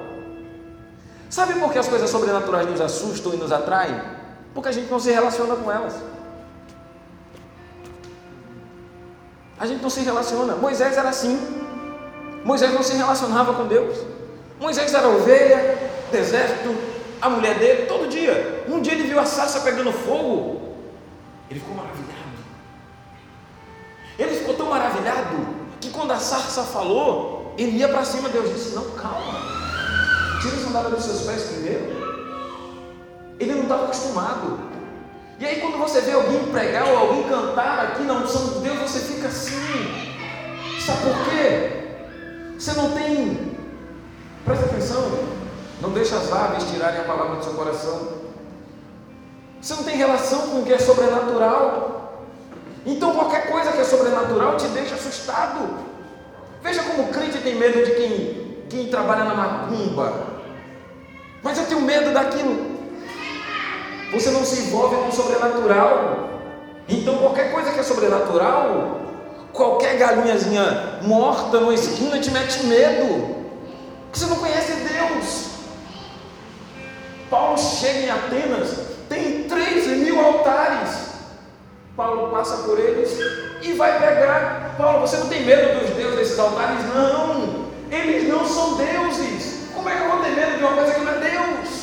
[1.29, 4.01] Sabe por que as coisas sobrenaturais nos assustam e nos atraem?
[4.53, 5.95] Porque a gente não se relaciona com elas.
[9.59, 10.57] A gente não se relaciona.
[10.57, 11.39] Moisés era assim.
[12.45, 13.97] Moisés não se relacionava com Deus.
[14.59, 15.79] Moisés era ovelha,
[16.11, 16.75] deserto,
[17.21, 18.65] a mulher dele, todo dia.
[18.69, 20.77] Um dia ele viu a sarça pegando fogo.
[21.51, 22.11] Ele ficou maravilhado.
[24.19, 25.37] Ele ficou tão maravilhado
[25.81, 29.41] que quando a sarça falou, ele ia para cima, Deus disse: Não, calma,
[30.41, 32.11] tira a sandália dos seus pés primeiro.
[33.39, 34.71] Ele não estava acostumado.
[35.39, 38.79] E aí, quando você vê alguém pregar ou alguém cantar aqui na unção de Deus,
[38.79, 40.11] você fica assim.
[40.85, 41.81] Sabe por quê?
[42.59, 43.57] Você não tem,
[44.45, 45.03] presta atenção,
[45.81, 48.21] não deixa as aves tirarem a palavra do seu coração.
[49.63, 52.27] Você não tem relação com o que é sobrenatural.
[52.85, 55.90] Então, qualquer coisa que é sobrenatural te deixa assustado.
[56.63, 60.27] Veja como o crente tem medo de quem, quem trabalha na macumba.
[61.43, 62.79] Mas eu tenho medo daquilo.
[64.13, 66.29] Você não se envolve com o sobrenatural.
[66.89, 69.01] Então qualquer coisa que é sobrenatural,
[69.53, 73.37] qualquer galinhazinha morta numa esquina te mete medo.
[74.07, 75.51] Porque você não conhece Deus.
[77.31, 78.77] Paulo chega em Atenas,
[79.09, 81.11] tem 13 mil altares.
[81.97, 83.17] Paulo passa por eles
[83.63, 84.75] e vai pegar.
[84.77, 86.85] Paulo, você não tem medo dos deuses desses altares?
[86.95, 89.69] Não, eles não são deuses.
[89.75, 91.81] Como é que eu vou ter medo de uma coisa que não é Deus?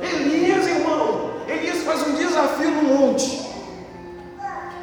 [0.00, 3.48] Elias, irmão, Elias faz um desafio no monte.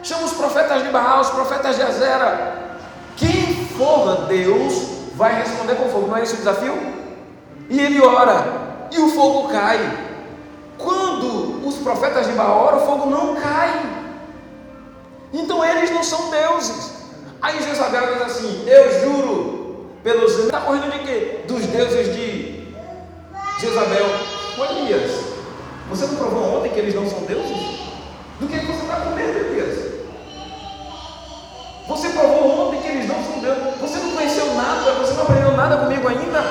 [0.04, 2.78] Chama os profetas de Baal, os profetas de Azera.
[3.18, 4.74] Quem for Deus
[5.16, 6.08] vai responder com fogo.
[6.08, 6.78] Não é esse o desafio?
[7.70, 9.80] E ele ora, e o fogo cai.
[10.78, 13.95] Quando os profetas de Baal oram, o fogo não cai.
[15.34, 16.94] Então eles não são deuses.
[17.42, 20.38] Aí Jezabel diz assim: Eu juro pelos.
[20.40, 21.40] Está correndo de quê?
[21.48, 22.68] Dos deuses de
[23.60, 24.06] Jezabel.
[24.58, 25.12] Ô Elias,
[25.90, 27.58] você não provou ontem que eles não são deuses?
[28.40, 29.94] Do que você está com medo, Elias?
[31.88, 33.80] Você provou ontem que eles não são deuses.
[33.80, 36.44] Você não conheceu nada, você não aprendeu nada comigo ainda.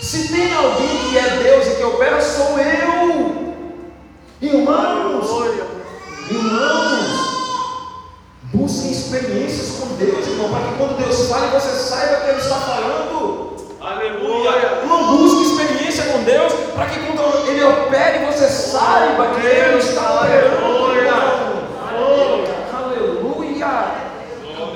[0.00, 3.54] Se tem alguém que é Deus e que opera, sou eu.
[4.42, 5.28] Irmãos,
[6.30, 7.30] irmãos,
[8.52, 12.56] busquem experiências com Deus, irmão, para que quando Deus fale, você saiba que Ele está
[12.56, 13.56] falando.
[13.80, 14.82] Aleluia.
[14.86, 20.20] Não busque experiência com Deus para que quando Ele opere, você saiba que Ele está
[20.20, 20.60] operando.
[21.88, 22.50] Aleluia.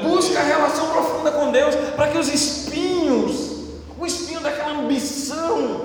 [0.02, 3.50] Busca a relação profunda com Deus para que os espinhos,
[3.98, 5.82] o espinho daquela ambição,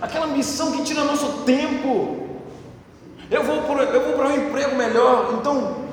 [0.00, 2.25] aquela ambição que tira nosso tempo.
[3.30, 5.86] Eu vou para, um emprego melhor, então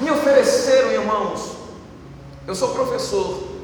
[0.00, 1.56] me ofereceram, irmãos.
[2.46, 3.56] Eu sou professor.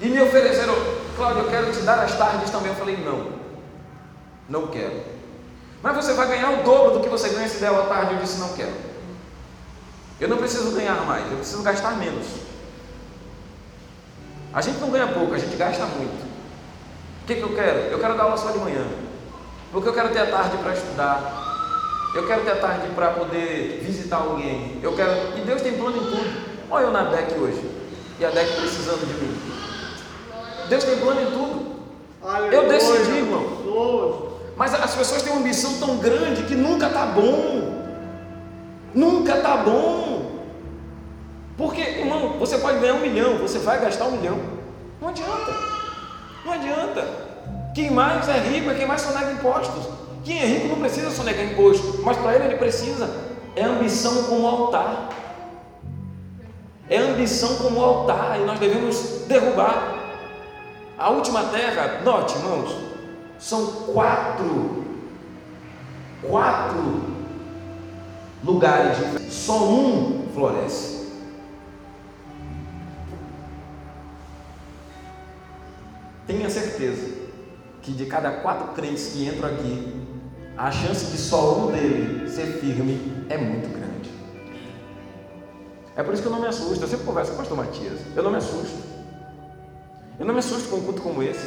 [0.00, 0.74] E me ofereceram,
[1.16, 2.70] Cláudio, eu quero te dar as tardes também.
[2.70, 3.32] Eu falei, não,
[4.48, 5.02] não quero.
[5.82, 8.14] Mas você vai ganhar o dobro do que você ganha se der a tarde.
[8.14, 8.72] Eu disse, não quero.
[10.20, 12.26] Eu não preciso ganhar mais, eu preciso gastar menos.
[14.52, 16.22] A gente não ganha pouco, a gente gasta muito.
[17.22, 17.78] O que, que eu quero?
[17.78, 18.86] Eu quero dar aula só de manhã.
[19.72, 21.41] Porque eu quero ter a tarde para estudar.
[22.14, 24.78] Eu quero ter a tarde para poder visitar alguém.
[24.82, 25.38] Eu quero.
[25.38, 26.52] E Deus tem plano em tudo.
[26.70, 27.70] Olha eu na DEC hoje.
[28.20, 29.34] E a DEC precisando de mim.
[30.68, 31.72] Deus tem plano em tudo.
[32.52, 34.32] Eu decidi, irmão.
[34.56, 37.82] Mas as pessoas têm uma ambição tão grande que nunca está bom.
[38.94, 40.42] Nunca está bom.
[41.56, 44.38] Porque, irmão, você pode ganhar um milhão, você vai gastar um milhão.
[45.00, 45.52] Não adianta.
[46.44, 47.08] Não adianta.
[47.74, 50.01] Quem mais é rico é quem mais sonega impostos.
[50.24, 53.10] Quem é rico não precisa sonegar imposto, mas para ele ele precisa.
[53.56, 55.08] É ambição como altar.
[56.88, 59.98] É ambição como altar e nós devemos derrubar.
[60.98, 62.76] A última terra, note, irmãos,
[63.38, 64.84] são quatro,
[66.22, 67.02] quatro
[68.44, 68.98] lugares,
[69.32, 71.10] só um floresce.
[76.26, 77.22] Tenha certeza
[77.82, 80.01] que de cada quatro crentes que entram aqui,
[80.56, 84.10] a chance de só um dele ser firme é muito grande.
[85.96, 86.84] É por isso que eu não me assusto.
[86.84, 88.00] Eu sempre converso com o pastor Matias.
[88.14, 88.76] Eu não me assusto.
[90.18, 91.46] Eu não me assusto com um culto como esse.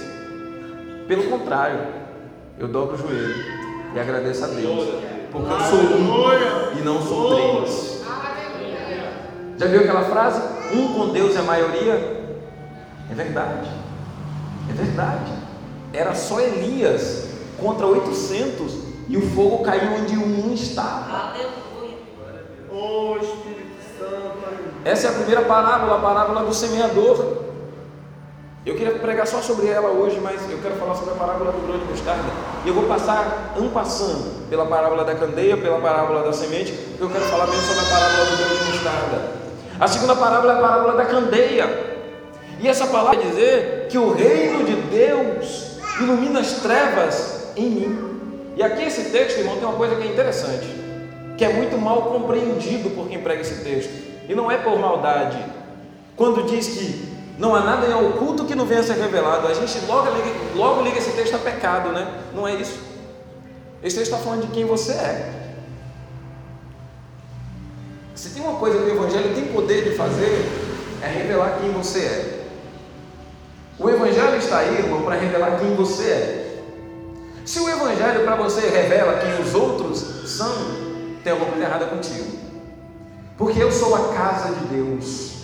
[1.07, 1.79] Pelo contrário,
[2.59, 3.35] eu dobro o joelho
[3.95, 4.89] e agradeço a Deus.
[5.31, 8.03] Porque eu sou um e não sou três.
[9.57, 10.41] Já viu aquela frase?
[10.73, 11.93] Um com Deus é a maioria?
[13.09, 13.69] É verdade.
[14.69, 15.31] É verdade.
[15.93, 21.29] Era só Elias contra 800 e o fogo caiu onde um estava.
[21.29, 21.97] Aleluia.
[22.71, 24.35] Oh Espírito Santo.
[24.83, 27.43] Essa é a primeira parábola, a parábola do semeador.
[28.65, 31.67] Eu queria pregar só sobre ela hoje, mas eu quero falar sobre a parábola do
[31.67, 32.23] grão de mostarda.
[32.63, 36.73] E eu vou passar um passando pela parábola da candeia, pela parábola da semente.
[36.99, 39.31] Eu quero falar mesmo sobre a parábola do grão de mostarda.
[39.79, 41.95] A segunda parábola é a parábola da candeia.
[42.59, 48.14] E essa palavra quer dizer que o reino de Deus ilumina as trevas em mim.
[48.55, 50.65] E aqui esse texto, irmão, tem uma coisa que é interessante,
[51.37, 53.91] que é muito mal compreendido por quem prega esse texto.
[54.27, 55.37] E não é por maldade.
[56.15, 59.53] Quando diz que não há nada em oculto que não venha a ser revelado, a
[59.53, 62.07] gente logo liga, logo liga esse texto a pecado, né?
[62.33, 62.79] Não é isso.
[63.83, 65.33] Esse texto está falando de quem você é.
[68.15, 70.45] Se tem uma coisa que o Evangelho tem poder de fazer,
[71.03, 72.45] é revelar quem você é.
[73.77, 76.44] O Evangelho está aí, irmão, para revelar quem você é.
[77.45, 80.53] Se o Evangelho para você revela quem os outros são,
[81.23, 82.39] tem alguma coisa errada contigo.
[83.37, 85.35] Porque eu sou a casa de Deus.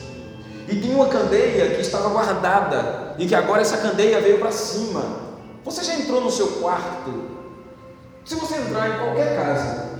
[0.67, 5.03] E tem uma candeia que estava guardada e que agora essa candeia veio para cima.
[5.63, 7.29] Você já entrou no seu quarto?
[8.25, 9.91] Se você entrar em qualquer casa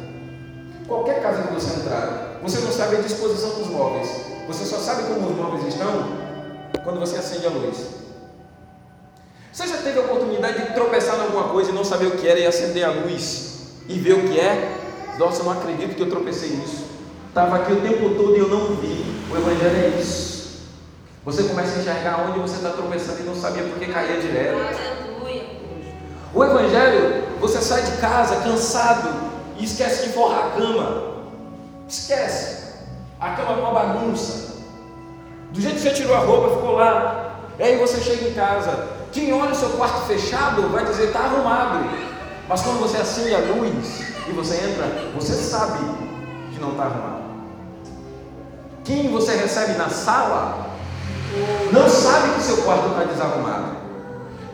[0.92, 4.10] qualquer casa que você entrar, você não sabe a disposição dos móveis.
[4.48, 6.20] Você só sabe como os móveis estão
[6.84, 8.01] quando você acende a luz.
[9.52, 12.28] Você já teve a oportunidade de tropeçar em alguma coisa e não saber o que
[12.28, 14.78] era e acender a luz e ver o que é?
[15.20, 16.86] Nossa, eu não acredito que eu tropecei nisso.
[17.28, 19.04] Estava aqui o tempo todo e eu não vi.
[19.30, 20.62] O Evangelho é isso.
[21.26, 24.58] Você começa a enxergar onde você está tropeçando e não sabia porque caía direto.
[24.58, 25.44] Aleluia.
[26.34, 29.14] O Evangelho, você sai de casa cansado
[29.58, 31.12] e esquece de forrar a cama.
[31.90, 32.72] Esquece.
[33.20, 34.56] A cama é uma bagunça.
[35.52, 37.36] Do jeito que você tirou a roupa, ficou lá.
[37.60, 39.01] E aí você chega em casa.
[39.12, 41.86] Quem olha o seu quarto fechado vai dizer está arrumado.
[42.48, 45.80] Mas quando você acende a luz e você entra, você sabe
[46.54, 47.22] que não está arrumado.
[48.84, 50.68] Quem você recebe na sala
[51.72, 53.82] não sabe que seu quarto está desarrumado.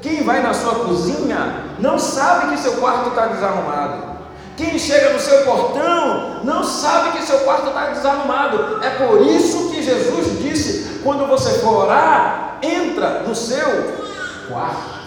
[0.02, 4.18] Quem vai na sua cozinha não sabe que seu quarto está desarrumado.
[4.56, 8.84] Quem chega no seu portão não sabe que seu quarto está desarrumado.
[8.84, 14.07] É por isso que Jesus disse: quando você for orar, entra no seu
[14.48, 14.98] quarto.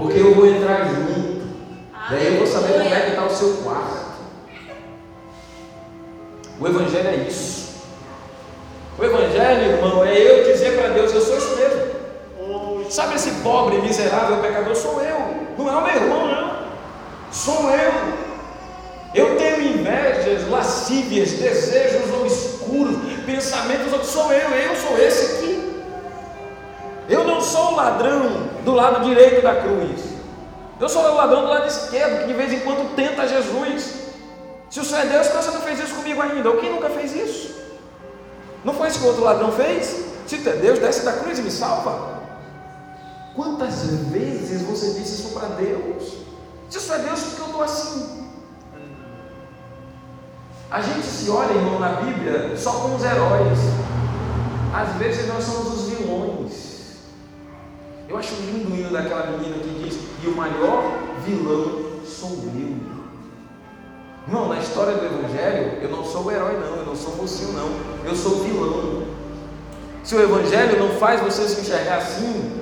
[0.00, 1.38] Porque eu vou entrar junto.
[2.10, 4.08] Daí eu vou saber como é que está o seu quarto.
[6.60, 7.68] O Evangelho é isso.
[8.98, 11.98] O Evangelho, irmão, é eu dizer para Deus: eu sou isso mesmo.
[12.90, 14.74] Sabe esse pobre, miserável pecador?
[14.74, 15.46] Sou eu.
[15.58, 16.58] Não é o meu irmão, não.
[17.30, 17.92] Sou eu.
[19.14, 24.06] Eu tenho invejas, lascívias, desejos obscuros, pensamentos.
[24.06, 24.50] Sou eu.
[24.50, 25.57] Eu sou esse aqui.
[27.48, 30.02] Sou o ladrão do lado direito da cruz.
[30.78, 33.94] Eu sou o ladrão do lado esquerdo, que de vez em quando tenta Jesus.
[34.68, 36.50] Se o Senhor é Deus, por que você não fez isso comigo ainda?
[36.50, 37.54] Ou quem nunca fez isso?
[38.62, 40.04] Não foi isso que o outro ladrão fez?
[40.26, 42.20] Se tu é Deus, desce da cruz e me salva.
[43.34, 46.18] Quantas vezes você disse isso para Deus?
[46.68, 48.28] Se isso é Deus, por que eu estou assim?
[50.70, 53.58] A gente se olha, irmão, na Bíblia só como os heróis.
[54.74, 56.37] Às vezes nós somos os vilões.
[58.08, 60.82] Eu acho lindo o hino daquela menina que diz: E o maior
[61.26, 62.76] vilão sou eu.
[64.26, 67.16] Não, na história do Evangelho, eu não sou o herói, não, eu não sou o
[67.16, 67.70] mocinho, não,
[68.04, 69.02] eu sou o vilão.
[70.04, 72.60] Se o Evangelho não faz você se enxergar assim,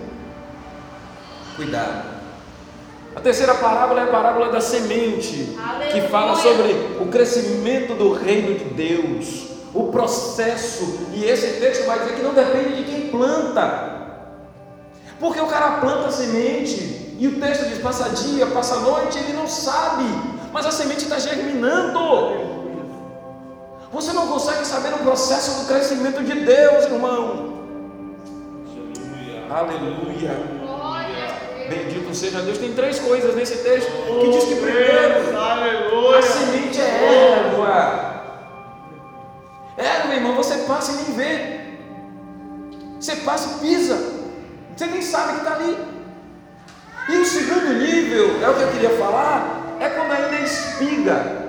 [1.54, 2.16] cuidado.
[3.14, 5.92] A terceira parábola é a parábola da semente, Aleluia.
[5.92, 11.98] que fala sobre o crescimento do reino de Deus, o processo, e esse texto vai
[12.00, 13.95] dizer que não depende de quem planta,
[15.18, 19.32] porque o cara planta a semente, e o texto diz: passa dia, passa noite, ele
[19.32, 20.04] não sabe,
[20.52, 22.56] mas a semente está germinando.
[23.92, 27.56] Você não consegue saber o processo do crescimento de Deus, irmão.
[29.48, 30.56] Aleluia.
[31.68, 32.58] Bendito seja Deus.
[32.58, 36.18] Tem três coisas nesse texto que diz que primeiro Aleluia.
[36.18, 38.16] a semente é erva.
[39.76, 41.60] Erva, irmão, você passa e nem vê.
[43.00, 44.15] Você passa e pisa.
[44.76, 45.78] Você nem sabe que está ali.
[47.08, 51.46] E o segundo nível, é o que eu queria falar, é quando ainda é espiga.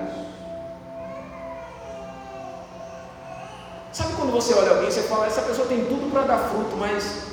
[3.91, 6.77] Sabe quando você olha alguém e você fala, essa pessoa tem tudo para dar fruto,
[6.77, 7.23] mas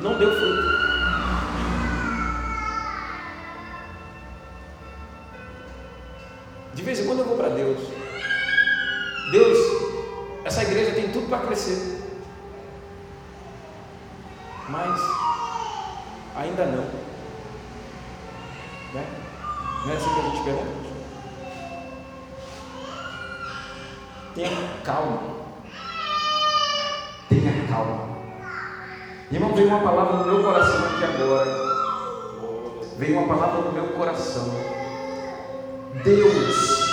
[0.00, 0.80] não deu fruto.
[6.74, 7.78] De vez em quando eu vou para Deus.
[9.30, 9.58] Deus,
[10.44, 11.99] essa igreja tem tudo para crescer.
[14.70, 15.00] Mas
[16.36, 16.84] ainda não.
[18.94, 19.04] Né?
[19.84, 20.90] Não é assim que a gente pergunta?
[24.36, 24.50] Tenha
[24.84, 25.20] calma.
[27.28, 28.10] Tenha calma.
[29.32, 31.50] Irmão, veio uma palavra no meu coração aqui agora.
[32.96, 34.54] Veio uma palavra no meu coração.
[36.04, 36.90] Deus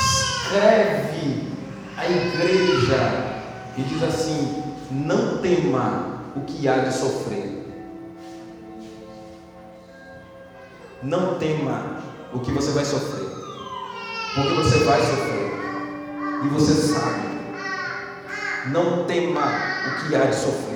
[0.00, 1.52] escreve
[1.98, 3.42] a igreja
[3.76, 7.62] e diz assim: não tema o que há de sofrer.
[11.02, 13.28] Não tema o que você vai sofrer,
[14.34, 15.52] porque você vai sofrer
[16.44, 17.32] e você sabe.
[18.68, 20.72] Não tema o que há de sofrer.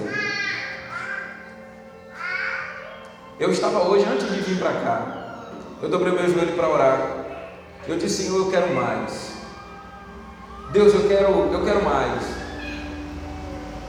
[3.39, 7.27] Eu estava hoje, antes de vir para cá, eu dobrei meu joelho para orar.
[7.87, 9.33] Eu disse, Senhor, eu quero mais.
[10.73, 12.46] Deus, eu quero, eu quero mais.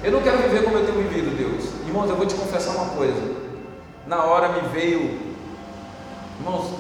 [0.04, 1.72] Eu não quero viver como eu tenho vivido, Deus.
[1.88, 3.20] Irmãos, eu vou te confessar uma coisa.
[4.06, 5.20] Na hora me veio,
[6.40, 6.72] irmãos,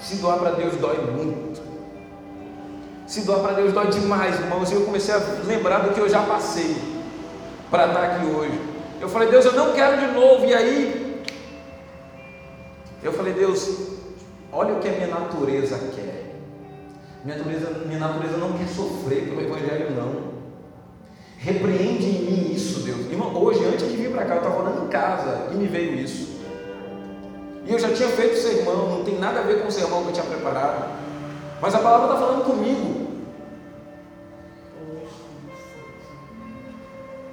[0.00, 1.62] se doar para Deus dói muito.
[3.06, 4.70] Se doar para Deus dói demais, irmãos.
[4.70, 6.76] E eu comecei a lembrar do que eu já passei
[7.70, 8.60] para estar aqui hoje.
[9.00, 10.44] Eu falei, Deus, eu não quero de novo.
[10.44, 11.22] E aí,
[13.02, 13.68] eu falei, Deus,
[14.52, 16.36] olha o que a minha natureza quer.
[17.24, 20.31] Minha natureza, minha natureza não quer sofrer pelo Evangelho, não.
[21.42, 23.10] Repreende em mim isso, Deus.
[23.10, 25.96] Irmão, hoje, antes de vir para cá, eu estava orando em casa e me veio
[25.96, 26.40] isso.
[27.66, 30.02] E eu já tinha feito o sermão, não tem nada a ver com o sermão
[30.04, 30.88] que eu tinha preparado.
[31.60, 33.08] Mas a palavra está falando comigo.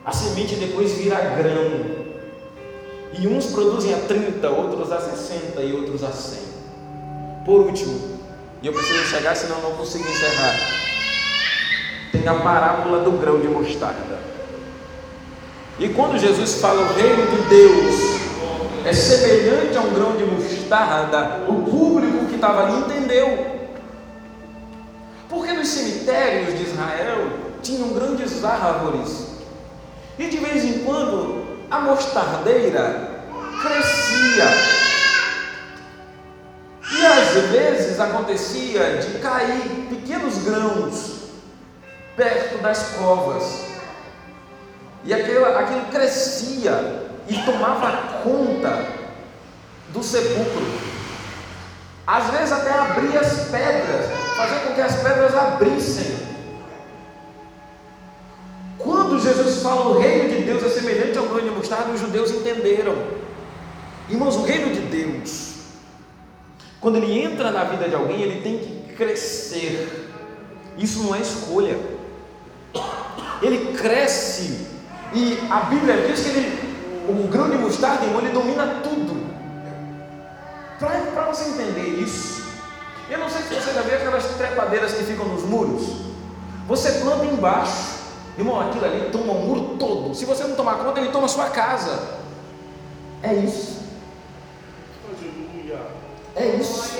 [0.03, 1.99] A semente depois vira grão.
[3.19, 6.39] E uns produzem a 30, outros a 60 e outros a 100.
[7.45, 8.19] Por último,
[8.63, 10.88] e eu preciso chegar, senão não consigo encerrar.
[12.11, 14.19] Tem a parábola do grão de mostarda.
[15.79, 18.19] E quando Jesus fala o reino de Deus
[18.85, 23.59] é semelhante a um grão de mostarda, o público que estava ali entendeu.
[25.29, 27.29] Porque nos cemitérios de Israel
[27.61, 29.27] tinham grandes árvores.
[30.17, 33.23] E de vez em quando a mostardeira
[33.61, 34.45] crescia.
[36.91, 41.18] E às vezes acontecia de cair pequenos grãos
[42.19, 43.63] perto das covas.
[45.05, 48.85] E aquilo, aquilo crescia e tomava conta
[49.93, 50.67] do sepulcro.
[52.05, 56.17] Às vezes até abria as pedras, fazia com que as pedras abrissem.
[58.77, 62.31] Quando Jesus fala o reino de Deus é semelhante ao grão de mostarda, os judeus
[62.31, 62.95] entenderam.
[64.09, 65.53] Irmãos, o reino de Deus,
[66.81, 70.09] quando ele entra na vida de alguém, ele tem que crescer.
[70.77, 71.98] Isso não é escolha.
[73.41, 74.67] Ele cresce.
[75.13, 76.69] E a Bíblia diz que ele
[77.29, 79.29] grão de mostarda, irmão, ele domina tudo.
[80.79, 82.43] Para você entender isso,
[83.09, 86.09] eu não sei se você já viu aquelas trepadeiras que ficam nos muros.
[86.67, 87.99] Você planta embaixo,
[88.37, 90.13] irmão, aquilo ali toma o muro todo.
[90.15, 92.19] Se você não tomar conta, ele toma a sua casa.
[93.23, 93.79] É isso.
[96.35, 96.93] É isso.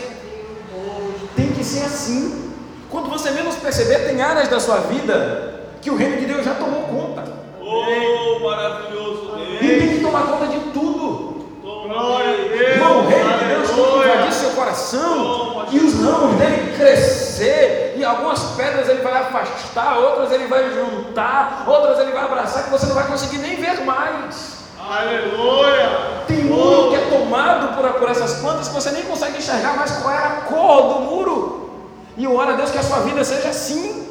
[1.35, 2.53] Tem que ser assim.
[2.89, 5.48] Quando você menos perceber, tem áreas da sua vida
[5.81, 7.23] que o reino de Deus já tomou conta.
[7.61, 9.61] Oh, maravilhoso Deus.
[9.61, 11.45] E tem que tomar conta de tudo.
[11.61, 12.61] Glória a Deus.
[12.61, 17.95] Irmão, o reino de Deus tem que invadir seu coração e os ramos dele crescer.
[17.97, 22.69] E algumas pedras ele vai afastar, outras ele vai juntar, outras ele vai abraçar, que
[22.69, 24.59] você não vai conseguir nem ver mais.
[24.79, 26.23] Aleluia.
[26.27, 29.91] Tem muro que é tomado por, por essas plantas que você nem consegue enxergar mais
[29.91, 31.69] qual é a cor do muro.
[32.17, 34.08] E ora a Deus que a sua vida seja assim.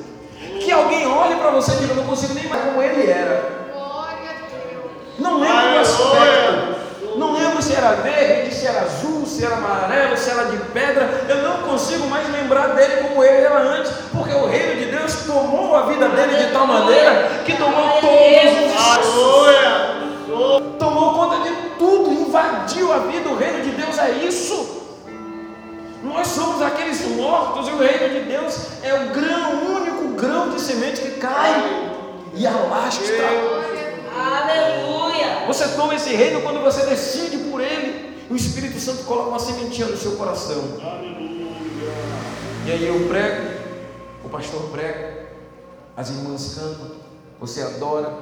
[0.68, 3.70] Que alguém olhe para você e diga, eu não consigo nem mais como ele era.
[5.18, 7.16] Não lembro do aspecto.
[7.16, 11.24] Não lembro se era verde, se era azul, se era amarelo, se era de pedra.
[11.26, 15.24] Eu não consigo mais lembrar dele como ele era antes, porque o reino de Deus
[15.24, 18.12] tomou a vida dele de tal maneira que tomou todos
[20.28, 23.26] os tomou conta de tudo, invadiu a vida.
[23.30, 24.76] O reino de Deus é isso.
[26.02, 29.87] Nós somos aqueles mortos e o reino de Deus é o grão, o único
[30.18, 31.90] grão de semente que cai
[32.34, 33.28] e alastra.
[34.14, 35.46] Aleluia.
[35.46, 38.18] Você toma esse reino quando você decide por ele.
[38.28, 40.62] O Espírito Santo coloca uma sementinha no seu coração.
[42.66, 43.48] E aí eu prego,
[44.22, 45.28] o pastor prega,
[45.96, 46.96] as irmãs cantam,
[47.40, 48.12] você adora,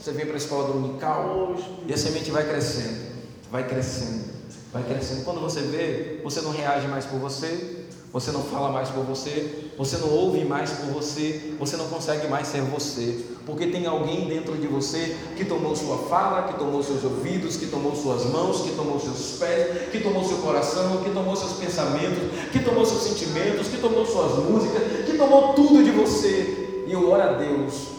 [0.00, 1.54] você vem para a escola dominical
[1.86, 3.12] e a semente vai crescendo,
[3.50, 4.24] vai crescendo,
[4.72, 5.24] vai crescendo.
[5.24, 7.79] Quando você vê, você não reage mais por você,
[8.12, 12.26] você não fala mais por você, você não ouve mais por você, você não consegue
[12.26, 16.82] mais ser você, porque tem alguém dentro de você que tomou sua fala, que tomou
[16.82, 21.10] seus ouvidos, que tomou suas mãos, que tomou seus pés, que tomou seu coração, que
[21.10, 25.92] tomou seus pensamentos, que tomou seus sentimentos, que tomou suas músicas, que tomou tudo de
[25.92, 26.84] você.
[26.86, 27.90] E eu oro a Deus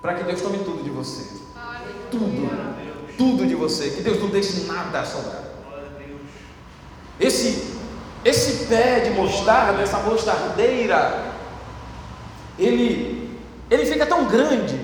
[0.00, 1.36] para que Deus tome tudo de você.
[2.10, 2.48] Tudo,
[3.18, 5.44] tudo de você, que Deus não deixe nada sobrar.
[7.20, 7.67] Esse esse
[8.68, 11.24] pé de mostarda, essa mostardeira,
[12.58, 13.38] ele,
[13.70, 14.78] ele fica tão grande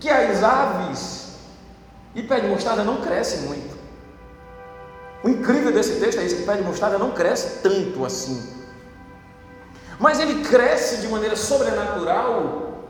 [0.00, 1.38] que as aves
[2.14, 3.74] e pé de mostarda não crescem muito.
[5.22, 8.52] O incrível desse texto é isso, que pé de mostarda não cresce tanto assim.
[9.98, 12.88] Mas ele cresce de maneira sobrenatural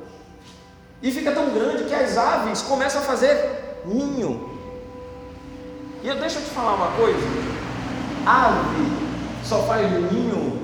[1.02, 4.50] e fica tão grande que as aves começam a fazer ninho.
[6.02, 7.18] E eu, deixa eu te falar uma coisa:
[8.26, 9.13] ave
[9.44, 10.58] só faz ninho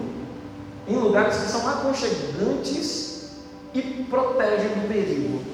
[0.88, 3.30] em lugares que são aconchegantes
[3.74, 5.44] e protegem do perigo.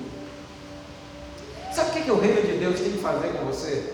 [1.72, 3.92] Sabe o que, que o reino de Deus tem que fazer com você?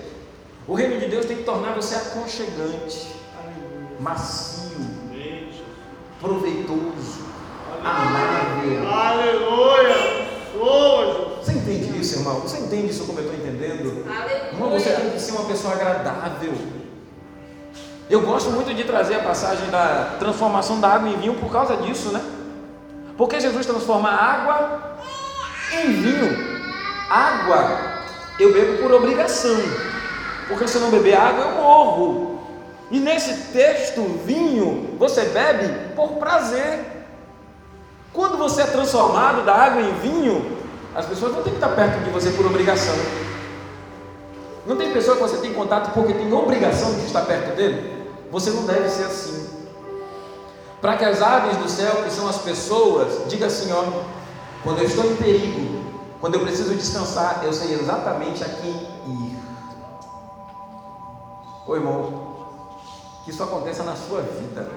[0.69, 3.09] O reino de Deus tem que tornar você aconchegante,
[3.99, 4.71] macio,
[6.21, 7.25] proveitoso,
[7.83, 8.89] amável.
[8.89, 10.23] Aleluia.
[11.41, 12.41] Você entende isso, irmão?
[12.41, 14.05] Você entende isso como eu estou entendendo?
[14.09, 14.53] Aleluia.
[14.53, 16.53] Irmão, você tem que ser uma pessoa agradável.
[18.11, 21.77] Eu gosto muito de trazer a passagem da transformação da água em vinho por causa
[21.77, 22.21] disso, né?
[23.17, 24.99] Porque Jesus transforma água
[25.73, 26.53] em vinho.
[27.09, 27.93] Água
[28.39, 29.57] eu bebo por obrigação,
[30.49, 32.33] porque se eu não beber água eu morro.
[32.91, 37.07] E nesse texto, vinho, você bebe por prazer.
[38.13, 40.59] Quando você é transformado da água em vinho,
[40.95, 42.95] as pessoas não têm que estar perto de você por obrigação.
[44.65, 48.07] Não tem pessoa que você tem contato porque tem obrigação de estar perto dele?
[48.31, 49.49] Você não deve ser assim.
[50.81, 53.85] Para que as aves do céu, que são as pessoas, diga assim, ó,
[54.63, 55.83] quando eu estou em perigo,
[56.21, 59.39] quando eu preciso descansar, eu sei exatamente a quem ir.
[61.67, 62.37] Ô irmão,
[63.25, 64.69] que isso aconteça na sua vida,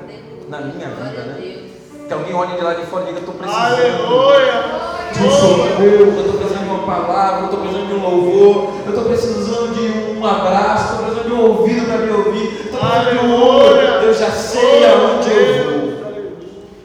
[0.47, 1.69] na minha vida, né?
[2.07, 3.63] Que alguém olhe de lá de fora e diga, estou precisando.
[3.63, 4.63] Aleluia!
[5.11, 6.44] De socorro, eu estou precisando
[6.85, 11.27] palavra, eu estou precisando de um louvor, eu estou precisando de um abraço, estou precisando
[11.27, 15.29] de um ouvido para me ouvir, estou precisando de um olho, eu já sei aonde
[15.29, 15.85] eu vou,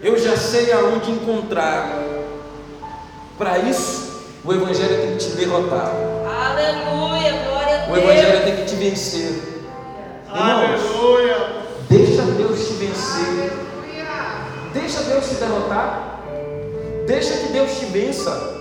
[0.02, 1.98] eu já sei aonde encontrar.
[3.38, 5.92] Para isso, o Evangelho tem que te derrotar,
[6.50, 8.04] Aleluia, glória a o Deus.
[8.04, 9.60] Evangelho tem que te vencer.
[10.32, 11.60] Irmãos, Aleluia!
[11.88, 13.52] Deixa Deus te vencer.
[14.72, 16.20] Deixa Deus te derrotar.
[17.06, 18.59] Deixa que Deus te vença.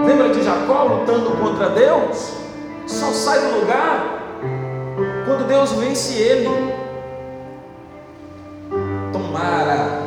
[0.00, 2.32] Lembra de Jacó lutando contra Deus?
[2.86, 4.22] Só sai do lugar
[5.26, 6.48] quando Deus vence ele.
[9.12, 10.02] Tomara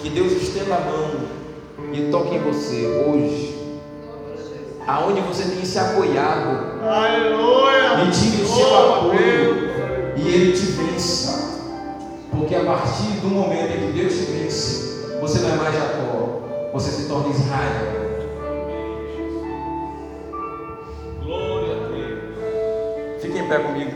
[0.00, 1.10] que Deus estenda a mão
[1.92, 3.58] e toque em você hoje.
[4.86, 8.04] Aonde você tem se apoiado, Aleluia!
[8.06, 9.68] e tire o seu apoio
[10.16, 11.60] e ele te vença.
[12.30, 16.40] Porque a partir do momento em que Deus te vence, você não é mais Jacó,
[16.72, 18.07] você se torna Israel.
[23.28, 23.90] Fique em pé comigo.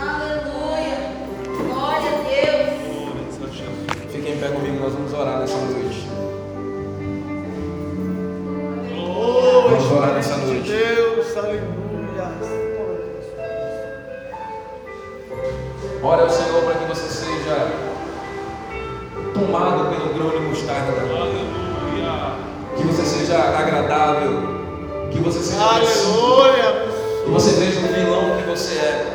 [0.00, 0.96] Aleluia,
[1.44, 2.70] glória a Deus.
[2.88, 4.10] Glória a Jesus.
[4.10, 6.08] Fique em pé comigo, nós vamos orar nessa noite.
[8.94, 10.70] Vamos orar nessa noite.
[10.70, 12.32] Deus, aleluia.
[16.02, 17.70] Ora ao Senhor para que você seja
[19.34, 20.92] tomado pelo grão de mostarda.
[21.02, 22.34] Aleluia.
[22.78, 24.40] Que você seja agradável.
[25.10, 25.62] Que você seja.
[25.62, 26.77] Aleluia.
[27.28, 29.14] Que você veja o vilão que você é.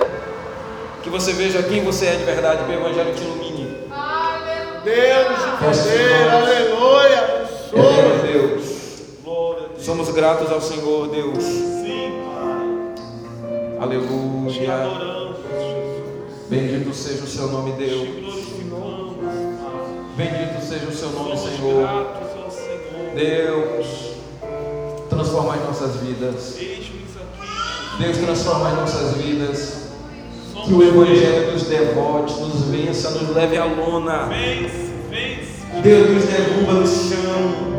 [1.01, 2.64] Que você veja quem você é de verdade.
[2.64, 3.76] Que o Evangelho te ilumine.
[4.84, 7.47] Deus de poder, aleluia.
[7.72, 8.64] Glória a Deus.
[9.80, 11.43] Somos gratos ao Senhor, Deus.
[11.43, 12.93] Sim, Pai.
[13.47, 14.74] Te Aleluia.
[14.76, 16.49] adoramos, Jesus.
[16.49, 18.09] Bendito seja o seu nome, Deus.
[20.16, 21.89] Bendito seja o seu nome, Senhor.
[23.16, 23.88] Deus,
[25.09, 26.59] transforma as nossas vidas.
[28.00, 29.84] Deus, transforma as nossas vidas.
[30.66, 34.30] Que o Evangelho nos devote, nos vença, nos leve à lona.
[35.82, 37.74] Deus nos derruba no chão.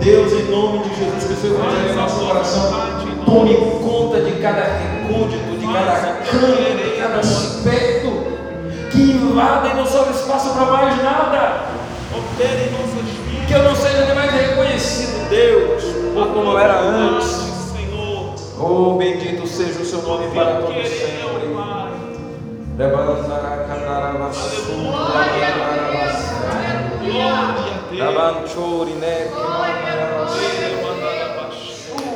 [0.00, 2.72] Dedeus, em nome de Jesus, que o seu Evangelho em nosso coração
[3.24, 5.92] tome conta de cada recôndito, de cada
[6.24, 8.08] canto, de cada aspecto,
[8.90, 11.66] que invada e não sobra espaço para mais nada.
[13.46, 15.82] Que eu não seja mais reconhecido, Deus,
[16.14, 16.79] por como eu era
[20.14, 20.90] a Deus.
[27.98, 29.30] Lavanchori, né?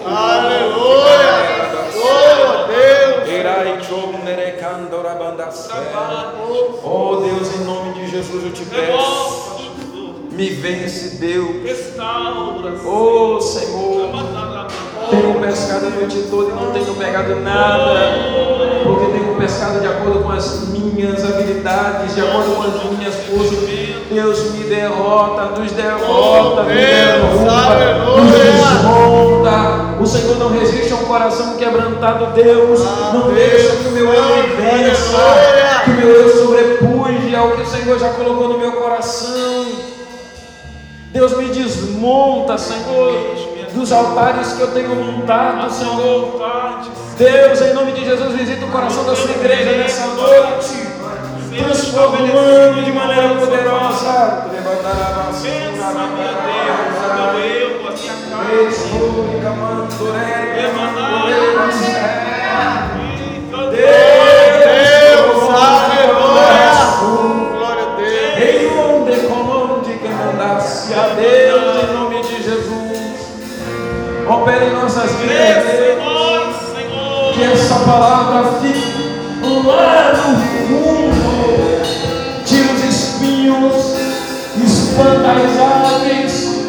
[0.07, 1.35] Aleluia.
[6.83, 9.55] Oh Deus, em nome de Jesus eu te peço.
[10.31, 11.57] Me vence, Deus.
[12.87, 14.11] Oh Senhor,
[15.11, 17.95] tenho pescado a noite toda e não tenho pegado nada.
[18.85, 23.65] Porque tenho pescado de acordo com as minhas habilidades, de acordo com as minhas forças.
[24.11, 29.85] Deus me derrota, nos derrota, me derruba, nos desmonta.
[30.01, 32.81] O Senhor não resiste a um coração quebrantado, Deus.
[33.13, 35.17] Não deixa que o meu eu me vença,
[35.85, 39.67] que o meu eu sobrepuje ao que o Senhor já colocou no meu coração.
[41.11, 43.44] Deus me desmonta, Senhor,
[43.75, 46.41] dos altares que eu tenho montado, Senhor.
[47.18, 50.89] Deus, em nome de Jesus, visita o coração da sua igreja nessa noite,
[51.57, 54.47] transformando de maneira poderosa.
[54.53, 55.25] Levantará
[74.29, 75.64] Opera em nossas vidas.
[77.35, 79.20] Que essa palavra fique
[79.66, 80.37] lá no
[80.68, 81.83] fundo.
[82.45, 83.97] Tira os espinhos,
[84.64, 86.64] espanta as aves.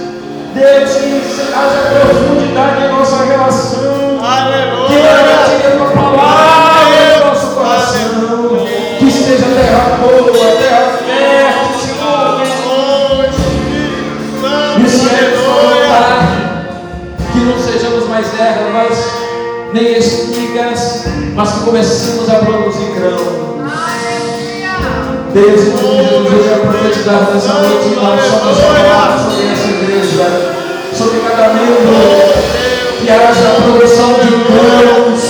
[0.53, 4.04] Deus, que haja profundidade em nossa relação.
[19.75, 21.03] Nem espigas,
[21.35, 23.45] mas que comecemos a produzir grão.
[25.33, 29.51] Deus, em nome de Jesus, eu quero profetizar nessa noite, não só nessa palavra, sobre
[29.51, 30.55] essa igreja,
[30.93, 31.93] sobre cada membro,
[33.01, 35.21] que haja a produção de grãos,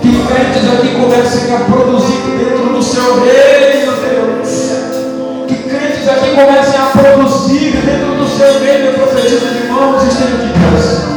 [0.00, 4.48] que crentes aqui comecem a produzir dentro do seu reino, Deus.
[5.48, 11.02] Que crentes aqui comecem a produzir dentro do seu reino, eu profetizo de mãos estendidas.
[11.02, 11.15] Que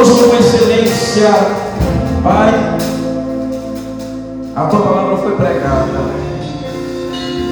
[0.00, 1.28] produzam com excelência.
[2.22, 2.54] Pai,
[4.56, 6.00] a tua palavra foi pregada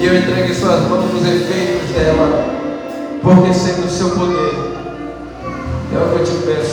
[0.01, 2.45] e eu entrego em suas mãos os efeitos dela,
[3.23, 4.55] porque sendo o seu poder,
[5.93, 6.68] é o que eu te peço,